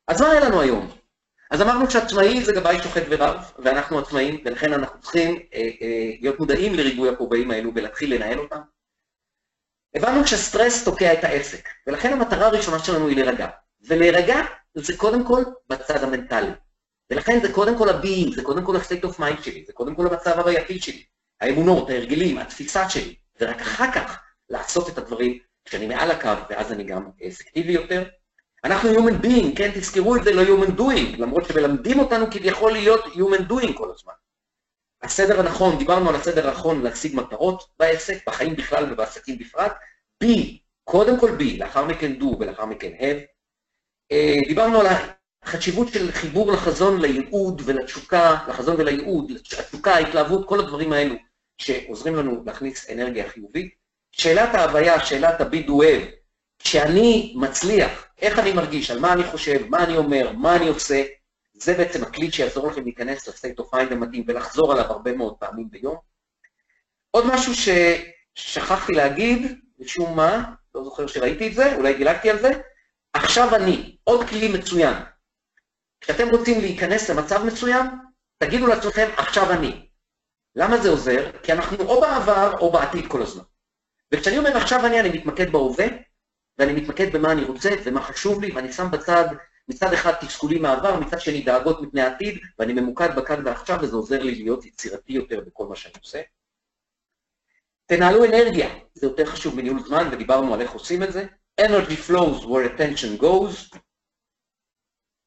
אז 0.09 0.21
מה 0.21 0.31
היה 0.31 0.41
לנו 0.41 0.61
היום? 0.61 0.91
אז 1.51 1.63
אמרנו 1.63 1.91
שעצמאי 1.91 2.45
זה 2.45 2.53
גבאי 2.53 2.83
שוחט 2.83 3.03
ורב, 3.09 3.53
ואנחנו 3.59 3.99
עצמאים, 3.99 4.41
ולכן 4.45 4.73
אנחנו 4.73 5.01
צריכים 5.01 5.35
אה, 5.55 5.71
אה, 5.83 6.11
להיות 6.21 6.39
מודעים 6.39 6.75
לריבוי 6.75 7.09
הכובעים 7.09 7.51
האלו 7.51 7.71
ולהתחיל 7.75 8.15
לנהל 8.15 8.39
אותם. 8.39 8.61
הבנו 9.95 10.27
שסטרס 10.27 10.85
תוקע 10.85 11.13
את 11.13 11.25
העסק, 11.25 11.69
ולכן 11.87 12.13
המטרה 12.13 12.47
הראשונה 12.47 12.79
שלנו 12.79 13.09
היא 13.09 13.17
להירגע. 13.17 13.49
ולהירגע 13.81 14.37
זה 14.75 14.97
קודם 14.97 15.27
כל 15.27 15.43
בצד 15.69 16.05
המנטלי. 16.05 16.51
ולכן 17.11 17.41
זה 17.43 17.53
קודם 17.53 17.79
כל 17.79 17.89
ה 17.89 17.96
being, 17.96 18.35
זה 18.35 18.43
קודם 18.43 18.65
כל 18.65 18.77
ה-state 18.77 19.05
of 19.05 19.19
mind 19.19 19.43
שלי, 19.43 19.65
זה 19.67 19.73
קודם 19.73 19.95
כל 19.95 20.07
המצב 20.07 20.39
הווייתי 20.39 20.81
שלי, 20.81 21.05
האמונות, 21.41 21.91
ההרגלים, 21.91 22.39
התפיסה 22.39 22.89
שלי, 22.89 23.17
ורק 23.41 23.61
אחר 23.61 23.93
כך 23.93 24.21
לעשות 24.51 24.89
את 24.89 24.99
הדברים 24.99 25.39
כשאני 25.65 25.87
מעל 25.87 26.11
הקו, 26.11 26.29
ואז 26.51 26.73
אני 26.73 26.85
גם 26.85 27.11
אפקטיבי 27.29 27.73
יותר. 27.73 28.05
אנחנו 28.65 28.91
Human 28.91 29.25
Being, 29.25 29.57
כן? 29.57 29.71
תזכרו 29.75 30.17
את 30.17 30.25
זה, 30.25 30.33
לא 30.33 30.43
Human 30.43 30.79
Doing, 30.79 31.19
למרות 31.19 31.45
שמלמדים 31.49 31.99
אותנו 31.99 32.27
כביכול 32.31 32.73
להיות 32.73 33.05
Human 33.05 33.51
Doing 33.51 33.73
כל 33.75 33.91
הזמן. 33.95 34.13
הסדר 35.03 35.41
הנכון, 35.41 35.79
דיברנו 35.79 36.09
על 36.09 36.15
הסדר 36.15 36.49
הנכון 36.49 36.83
להשיג 36.83 37.17
מטרות 37.17 37.63
בעסק, 37.79 38.19
בחיים 38.27 38.57
בכלל 38.57 38.93
ובעסקים 38.93 39.39
בפרט. 39.39 39.73
B, 40.25 40.27
קודם 40.85 41.21
כל 41.21 41.37
B, 41.39 41.59
לאחר 41.59 41.85
מכן 41.85 42.13
do 42.21 42.25
ולאחר 42.25 42.65
מכן 42.65 42.93
have. 42.99 43.21
אה, 44.13 44.39
דיברנו 44.49 44.81
על 44.81 44.87
החשיבות 45.43 45.89
של 45.89 46.13
חיבור 46.13 46.53
לחזון, 46.53 47.01
לייעוד 47.01 47.63
ולתשוקה, 47.65 48.39
לחזון 48.49 48.81
ולייעוד, 48.81 49.31
התשוקה, 49.31 49.95
ההתלהבות, 49.95 50.49
כל 50.49 50.61
הדברים 50.61 50.93
האלו 50.93 51.15
שעוזרים 51.63 52.17
לנו 52.17 52.43
להכניס 52.47 52.91
אנרגיה 52.91 53.29
חיובית. 53.29 53.75
שאלת 54.13 54.55
ההוויה, 54.55 55.05
שאלת 55.05 55.41
ה-be 55.41 55.67
do 55.67 55.71
have, 55.71 56.11
כשאני 56.59 57.35
מצליח, 57.37 58.07
איך 58.19 58.39
אני 58.39 58.53
מרגיש, 58.53 58.91
על 58.91 58.99
מה 58.99 59.13
אני 59.13 59.25
חושב, 59.25 59.67
מה 59.69 59.85
אני 59.85 59.97
אומר, 59.97 60.33
מה 60.33 60.57
אני 60.57 60.69
עושה, 60.69 61.05
זה 61.55 61.75
בעצם 61.75 62.03
הכלי 62.03 62.31
שיעזור 62.33 62.71
לכם 62.71 62.85
להיכנס 62.85 63.29
ל-state 63.29 63.63
of 63.63 63.75
mind 63.75 63.93
המתאים 63.93 64.25
ולחזור 64.27 64.73
עליו 64.73 64.85
הרבה 64.85 65.13
מאוד 65.13 65.35
פעמים 65.35 65.71
ביום. 65.71 65.97
עוד 67.11 67.27
משהו 67.27 67.53
ששכחתי 67.55 68.93
להגיד, 68.93 69.59
משום 69.79 70.17
מה, 70.17 70.45
לא 70.75 70.85
זוכר 70.85 71.07
שראיתי 71.07 71.49
את 71.49 71.55
זה, 71.55 71.77
אולי 71.77 71.95
דילגתי 71.95 72.31
על 72.31 72.39
זה, 72.39 72.51
עכשיו 73.13 73.57
אני, 73.57 73.97
עוד 74.05 74.29
כלי 74.29 74.49
מצוין. 74.49 74.95
כשאתם 76.01 76.29
רוצים 76.29 76.61
להיכנס 76.61 77.11
למצב 77.11 77.45
מסוים, 77.45 77.87
תגידו 78.39 78.67
לעצמכם, 78.67 79.09
עכשיו 79.17 79.53
אני. 79.53 79.92
למה 80.57 80.79
זה 80.79 80.89
עוזר? 80.89 81.31
כי 81.43 81.53
אנחנו 81.53 81.85
או 81.85 82.01
בעבר 82.01 82.59
או 82.61 82.73
בעתיד 82.73 83.07
כל 83.09 83.23
הזמן. 83.23 83.45
וכשאני 84.13 84.39
אומר 84.39 84.57
עכשיו 84.57 84.87
אני, 84.87 85.01
אני 85.01 85.09
מתמקד 85.09 85.53
בהווה, 85.53 85.87
ואני 86.59 86.73
מתמקד 86.73 87.13
במה 87.13 87.33
אני 87.33 87.45
רוצה 87.45 87.71
ומה 87.85 88.03
חשוב 88.03 88.41
לי, 88.41 88.53
ואני 88.53 88.73
שם 88.73 88.91
בצד 88.93 89.25
מצד 89.69 89.93
אחד 89.93 90.13
תסכולים 90.21 90.63
מהעבר, 90.63 91.01
מצד 91.01 91.21
שני 91.21 91.43
דאגות 91.43 91.83
מפני 91.83 92.01
העתיד, 92.01 92.39
ואני 92.59 92.73
ממוקד 92.73 93.17
בכאן 93.17 93.47
ועכשיו, 93.47 93.79
וזה 93.83 93.97
עוזר 93.97 94.23
לי 94.23 94.35
להיות 94.35 94.65
יצירתי 94.65 95.13
יותר 95.13 95.41
בכל 95.41 95.67
מה 95.67 95.77
שאני 95.77 95.95
עושה. 96.03 96.21
תנהלו 97.87 98.25
אנרגיה, 98.25 98.69
זה 98.95 99.07
יותר 99.07 99.27
חשוב 99.27 99.57
מניהול 99.57 99.83
זמן, 99.83 100.09
ודיברנו 100.13 100.55
על 100.55 100.61
איך 100.61 100.71
עושים 100.71 101.03
את 101.03 101.13
זה. 101.13 101.27
Energy 101.61 102.09
flows 102.09 102.45
where 102.45 102.79
attention 102.79 103.23
goes. 103.23 103.79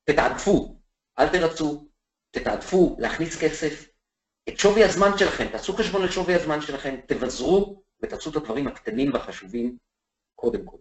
תתעדפו, 0.04 0.80
אל 1.20 1.30
תרצו, 1.30 1.88
תתעדפו 2.32 2.96
להכניס 3.00 3.42
כסף. 3.42 3.95
את 4.50 4.60
שווי 4.60 4.84
הזמן 4.84 5.18
שלכם, 5.18 5.48
תעשו 5.52 5.74
חשבון 5.74 6.02
לשווי 6.02 6.36
הזמן 6.36 6.62
שלכם, 6.62 6.96
תבזרו 7.06 7.84
ותעשו 8.04 8.30
את 8.30 8.36
הדברים 8.36 8.68
הקטנים 8.68 9.14
והחשובים 9.14 9.78
קודם 10.36 10.66
כל. 10.66 10.78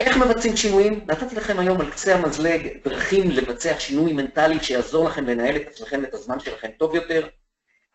איך 0.00 0.16
מבצעים 0.16 0.56
שינויים? 0.56 1.04
נתתי 1.06 1.34
לכם 1.36 1.58
היום 1.58 1.80
על 1.80 1.90
קצה 1.90 2.14
המזלג 2.14 2.78
דרכים 2.84 3.30
לבצע 3.30 3.80
שינוי 3.80 4.12
מנטלי 4.12 4.62
שיעזור 4.62 5.04
לכם 5.04 5.26
לנהל 5.26 5.56
את 5.56 5.66
עצמכם 5.66 6.00
ואת 6.02 6.14
הזמן 6.14 6.40
שלכם 6.40 6.68
טוב 6.78 6.94
יותר. 6.94 7.28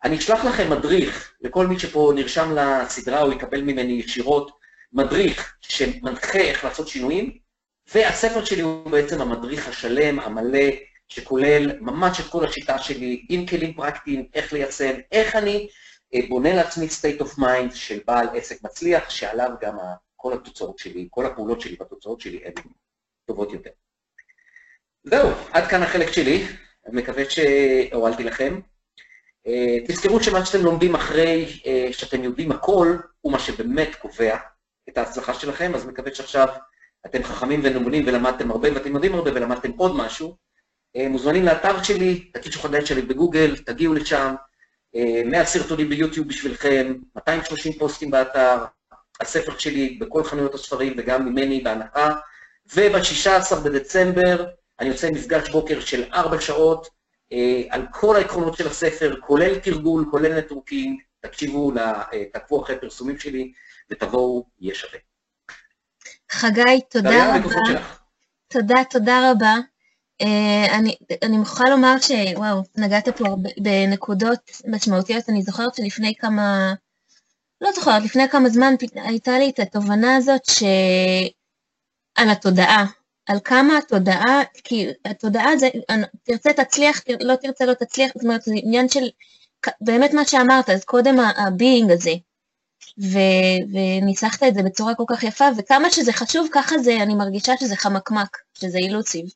אני 0.04 0.18
אשלח 0.18 0.44
לכם 0.44 0.70
מדריך, 0.70 1.34
לכל 1.40 1.66
מי 1.66 1.78
שפה 1.78 2.12
נרשם 2.14 2.54
לסדרה 2.56 3.22
או 3.22 3.32
יקבל 3.32 3.62
ממני 3.62 3.92
ישירות, 3.92 4.50
מדריך 4.92 5.56
שמנחה 5.60 6.38
איך 6.38 6.64
לעשות 6.64 6.88
שינויים, 6.88 7.38
והספר 7.94 8.44
שלי 8.44 8.60
הוא 8.60 8.90
בעצם 8.90 9.20
המדריך 9.20 9.68
השלם, 9.68 10.20
המלא, 10.20 10.68
שכולל 11.08 11.80
ממש 11.80 12.20
את 12.20 12.26
כל 12.26 12.44
השיטה 12.44 12.78
שלי, 12.78 13.26
עם 13.28 13.46
כלים 13.46 13.74
פרקטיים, 13.74 14.28
איך 14.34 14.52
ליישם, 14.52 14.94
איך 15.12 15.36
אני 15.36 15.68
אה, 16.14 16.20
בונה 16.28 16.54
לעצמי 16.54 16.86
state 16.86 17.22
of 17.22 17.38
mind 17.38 17.74
של 17.74 18.00
בעל 18.06 18.28
עסק 18.34 18.64
מצליח, 18.64 19.10
שעליו 19.10 19.50
גם 19.60 19.76
כל 20.16 20.32
התוצאות 20.32 20.78
שלי, 20.78 21.08
כל 21.10 21.26
הפעולות 21.26 21.60
שלי 21.60 21.76
והתוצאות 21.80 22.20
שלי 22.20 22.40
הן 22.44 22.52
טובות 23.26 23.52
יותר. 23.52 23.70
זהו, 25.04 25.30
עד 25.52 25.66
כאן 25.66 25.82
החלק 25.82 26.12
שלי, 26.12 26.46
אני 26.86 27.02
מקווה 27.02 27.22
שהורלתי 27.30 28.24
לכם. 28.24 28.60
אה, 29.46 29.76
תזכרו 29.88 30.22
שמה 30.22 30.46
שאתם 30.46 30.64
לומדים 30.64 30.94
אחרי 30.94 31.60
אה, 31.66 31.88
שאתם 31.92 32.24
יודעים 32.24 32.52
הכל, 32.52 32.96
הוא 33.20 33.32
מה 33.32 33.38
שבאמת 33.38 33.94
קובע 33.94 34.36
את 34.88 34.98
ההצלחה 34.98 35.34
שלכם, 35.34 35.74
אז 35.74 35.86
מקווה 35.86 36.14
שעכשיו 36.14 36.48
אתם 37.06 37.22
חכמים 37.22 37.60
ונאמנים 37.64 38.04
ולמדתם 38.06 38.50
הרבה, 38.50 38.74
ואתם 38.74 38.94
יודעים 38.94 39.14
הרבה 39.14 39.30
ולמדתם 39.34 39.70
עוד 39.70 39.96
משהו. 39.96 40.47
אה, 40.96 41.08
מוזמנים 41.08 41.44
לאתר 41.44 41.82
שלי, 41.82 42.30
תקישו 42.32 42.60
חדש 42.60 42.88
שלי 42.88 43.02
בגוגל, 43.02 43.56
תגיעו 43.56 43.94
לשם, 43.94 44.34
100 45.24 45.44
סרטונים 45.44 45.88
ביוטיוב 45.88 46.28
בשבילכם, 46.28 46.94
230 47.16 47.72
פוסטים 47.72 48.10
באתר, 48.10 48.64
הספר 49.20 49.58
שלי 49.58 49.98
בכל 50.00 50.24
חנויות 50.24 50.54
הספרים 50.54 50.94
וגם 50.96 51.26
ממני 51.26 51.60
בהנחה, 51.60 52.14
וב-16 52.74 53.54
בדצמבר 53.64 54.46
אני 54.80 54.90
עושה 54.90 55.10
מפגש 55.10 55.50
בוקר 55.50 55.80
של 55.80 56.04
ארבע 56.12 56.40
שעות 56.40 56.88
אה, 57.32 57.62
על 57.70 57.86
כל 57.92 58.16
העקרונות 58.16 58.56
של 58.56 58.66
הספר, 58.66 59.16
כולל 59.20 59.58
תרגול, 59.58 60.04
כולל 60.10 60.38
networking, 60.38 61.00
תקשיבו, 61.20 61.72
אה, 61.76 62.24
תעקבו 62.32 62.62
אחרי 62.62 62.78
פרסומים 62.80 63.18
שלי 63.18 63.52
ותבואו, 63.90 64.46
יהיה 64.60 64.74
שווה. 64.74 64.98
חגי, 66.30 66.80
תודה 66.90 67.36
רבה. 67.36 67.80
תודה, 68.48 68.84
תודה 68.90 69.30
רבה. 69.30 69.54
Uh, 70.22 70.74
אני, 70.74 70.96
אני 71.22 71.38
מוכרחה 71.38 71.64
לומר 71.70 71.94
שוואו, 72.00 72.62
נגעת 72.76 73.08
פה 73.08 73.24
בנקודות 73.58 74.50
משמעותיות. 74.66 75.28
אני 75.28 75.42
זוכרת 75.42 75.74
שלפני 75.74 76.14
כמה 76.18 76.74
לא 77.60 77.72
זוכרת, 77.72 78.02
לפני 78.02 78.28
כמה 78.28 78.48
זמן 78.48 78.74
הייתה 78.94 79.38
לי 79.38 79.50
את 79.50 79.58
התובנה 79.58 80.16
הזאת 80.16 80.44
ש... 80.44 80.62
על 82.14 82.30
התודעה, 82.30 82.86
על 83.26 83.38
כמה 83.44 83.78
התודעה, 83.78 84.42
כי 84.64 84.86
התודעה 85.04 85.56
זה, 85.56 85.68
תרצה 86.22 86.52
תצליח, 86.52 87.00
לא 87.20 87.36
תרצה 87.36 87.64
לא 87.64 87.74
תצליח, 87.74 88.10
זאת 88.14 88.24
אומרת, 88.24 88.42
זה 88.42 88.52
עניין 88.54 88.88
של 88.88 89.08
באמת 89.80 90.12
מה 90.12 90.24
שאמרת, 90.24 90.70
אז 90.70 90.84
קודם 90.84 91.16
ה 91.36 91.45
being 91.45 91.90
הזה, 91.90 92.12
ו, 93.02 93.18
וניסחת 93.72 94.42
את 94.42 94.54
זה 94.54 94.62
בצורה 94.62 94.94
כל 94.94 95.04
כך 95.08 95.22
יפה, 95.22 95.44
וכמה 95.56 95.90
שזה 95.90 96.12
חשוב, 96.12 96.48
ככה 96.52 96.78
זה, 96.78 96.96
אני 97.02 97.14
מרגישה 97.14 97.52
שזה 97.60 97.76
חמקמק, 97.76 98.36
שזה 98.54 98.78
elusive. 98.78 99.26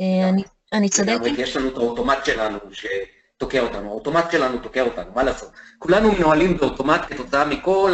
אה, 0.00 0.30
אני, 0.72 0.88
צודקת? 0.88 1.38
יש 1.38 1.56
לנו 1.56 1.68
את 1.68 1.76
האוטומט 1.76 2.24
שלנו, 2.24 2.58
ש... 2.72 2.86
תוקע 3.38 3.60
אותנו, 3.60 3.88
האוטומט 3.88 4.30
שלנו 4.30 4.58
תוקע 4.58 4.82
אותנו, 4.82 5.10
מה 5.14 5.22
לעשות? 5.22 5.50
כולנו 5.78 6.12
מנוהלים 6.12 6.56
באוטומט 6.56 7.00
כתוצאה 7.08 7.44
מכל 7.44 7.92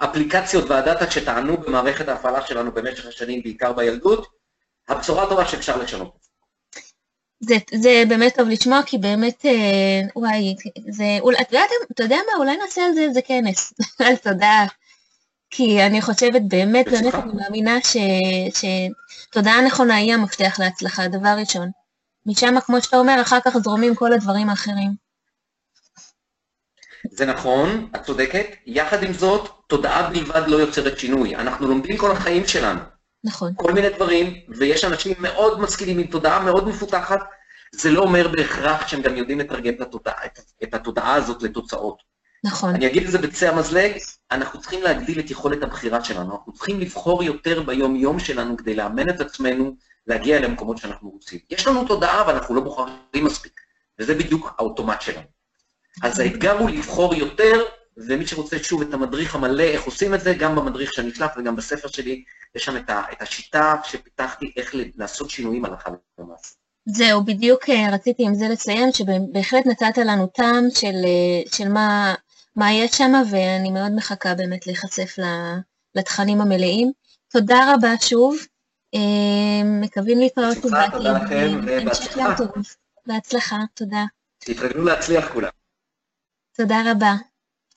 האפליקציות 0.00 0.70
והדאטה 0.70 1.10
שטענו 1.10 1.56
במערכת 1.56 2.08
ההפעלה 2.08 2.46
שלנו 2.46 2.72
במשך 2.72 3.06
השנים, 3.06 3.42
בעיקר 3.42 3.72
בילדות. 3.72 4.26
הבשורה 4.88 5.22
הטובה 5.22 5.46
שאפשר 5.48 5.76
לשנות. 5.76 6.26
זה, 7.40 7.56
זה 7.74 8.02
באמת 8.08 8.36
טוב 8.36 8.48
לשמוע, 8.48 8.80
כי 8.86 8.98
באמת, 8.98 9.46
אה, 9.46 10.00
וואי, 10.16 10.54
זה, 10.88 11.04
אתה, 11.40 11.56
יודע, 11.56 11.64
אתה 11.92 12.02
יודע 12.02 12.16
מה, 12.16 12.38
אולי 12.38 12.56
נעשה 12.56 12.84
על 12.84 12.94
זה 12.94 13.00
איזה 13.00 13.22
כנס, 13.22 13.72
על 14.06 14.16
תודעה. 14.16 14.66
כי 15.50 15.82
אני 15.82 16.02
חושבת, 16.02 16.42
באמת, 16.48 16.86
באמת, 16.88 17.14
אני 17.14 17.32
מאמינה 17.34 17.78
שתודעה 18.54 19.66
נכונה 19.66 19.96
היא 19.96 20.14
המפתח 20.14 20.56
להצלחה, 20.58 21.08
דבר 21.08 21.34
ראשון. 21.38 21.70
משם, 22.26 22.60
כמו 22.60 22.82
שאתה 22.82 22.96
אומר, 22.96 23.22
אחר 23.22 23.38
כך 23.44 23.56
זורמים 23.58 23.94
כל 23.94 24.12
הדברים 24.12 24.48
האחרים. 24.48 25.06
זה 27.10 27.26
נכון, 27.26 27.88
את 27.96 28.02
צודקת. 28.02 28.46
יחד 28.66 29.02
עם 29.02 29.12
זאת, 29.12 29.50
תודעה 29.66 30.10
בלבד 30.10 30.42
לא 30.46 30.56
יוצרת 30.56 30.98
שינוי. 30.98 31.36
אנחנו 31.36 31.68
לומדים 31.68 31.96
כל 31.96 32.10
החיים 32.10 32.46
שלנו. 32.46 32.80
נכון. 33.24 33.52
כל 33.56 33.72
מיני 33.72 33.88
דברים, 33.90 34.40
ויש 34.48 34.84
אנשים 34.84 35.14
מאוד 35.18 35.60
משכילים 35.60 35.98
עם 35.98 36.06
תודעה 36.06 36.44
מאוד 36.44 36.68
מפותחת, 36.68 37.20
זה 37.72 37.90
לא 37.90 38.02
אומר 38.02 38.28
בהכרח 38.28 38.88
שהם 38.88 39.02
גם 39.02 39.16
יודעים 39.16 39.38
לתרגם 39.38 39.74
את 39.74 39.80
התודעה, 39.80 40.24
את, 40.26 40.38
את 40.62 40.74
התודעה 40.74 41.14
הזאת 41.14 41.42
לתוצאות. 41.42 42.02
נכון. 42.46 42.74
אני 42.74 42.86
אגיד 42.86 43.04
את 43.04 43.10
זה 43.10 43.18
בקצה 43.18 43.50
המזלג, 43.50 43.92
אנחנו 44.30 44.60
צריכים 44.60 44.82
להגדיל 44.82 45.20
את 45.20 45.30
יכולת 45.30 45.62
הבחירה 45.62 46.04
שלנו, 46.04 46.32
אנחנו 46.32 46.52
צריכים 46.52 46.80
לבחור 46.80 47.22
יותר 47.22 47.62
ביום-יום 47.62 48.18
שלנו 48.18 48.56
כדי 48.56 48.74
לאמן 48.74 49.08
את 49.08 49.20
עצמנו 49.20 49.76
להגיע 50.06 50.40
למקומות 50.40 50.78
שאנחנו 50.78 51.10
רוצים. 51.10 51.38
יש 51.50 51.66
לנו 51.66 51.84
תודעה, 51.84 52.20
אבל 52.20 52.34
אנחנו 52.34 52.54
לא 52.54 52.60
בוחרים 52.60 53.24
מספיק, 53.24 53.60
וזה 53.98 54.14
בדיוק 54.14 54.54
האוטומט 54.58 55.00
שלנו. 55.00 55.26
אז 56.02 56.18
האתגר 56.18 56.58
הוא 56.58 56.70
לבחור 56.70 57.14
יותר, 57.14 57.64
ומי 57.96 58.26
שרוצה 58.26 58.58
שוב 58.58 58.82
את 58.82 58.94
המדריך 58.94 59.34
המלא, 59.34 59.62
איך 59.62 59.82
עושים 59.82 60.14
את 60.14 60.20
זה, 60.20 60.34
גם 60.34 60.56
במדריך 60.56 60.92
שאני 60.92 61.10
אשלח 61.10 61.30
וגם 61.36 61.56
בספר 61.56 61.88
שלי, 61.88 62.24
יש 62.54 62.64
שם 62.64 62.76
את, 62.76 62.90
ה, 62.90 63.02
את 63.12 63.22
השיטה 63.22 63.74
שפיתחתי 63.84 64.52
איך 64.56 64.74
לעשות 64.96 65.30
שינויים 65.30 65.64
הלכה 65.64 65.90
למעשה. 66.18 66.54
זהו, 66.88 67.24
בדיוק 67.24 67.70
אה, 67.70 67.94
רציתי 67.94 68.26
עם 68.26 68.34
זה 68.34 68.48
לציין, 68.48 68.92
שבהחלט 68.92 69.66
נתת 69.66 69.98
לנו 69.98 70.26
טעם 70.26 70.64
של, 70.70 70.86
אה, 70.86 71.52
של 71.52 71.68
מה, 71.68 72.14
מה 72.56 72.72
יש 72.72 72.90
שם, 72.96 73.12
ואני 73.30 73.70
מאוד 73.70 73.92
מחכה 73.96 74.34
באמת 74.34 74.66
להיחשף 74.66 75.16
לתכנים 75.94 76.40
המלאים. 76.40 76.92
תודה 77.28 77.74
רבה 77.74 77.90
שוב. 78.00 78.36
אה, 78.94 79.64
מקווים 79.80 80.18
להתראות 80.18 80.56
שוב 80.62 80.70
בעתיד. 80.72 80.92
תודה 80.92 81.12
לכם 81.12 81.60
ובהצלחה. 81.62 82.34
בהצלחה, 83.06 83.56
תודה. 83.74 84.04
תתרגלו 84.38 84.84
להצליח 84.84 85.32
כולם. 85.32 85.50
תודה 86.56 86.76
רבה. 86.90 87.14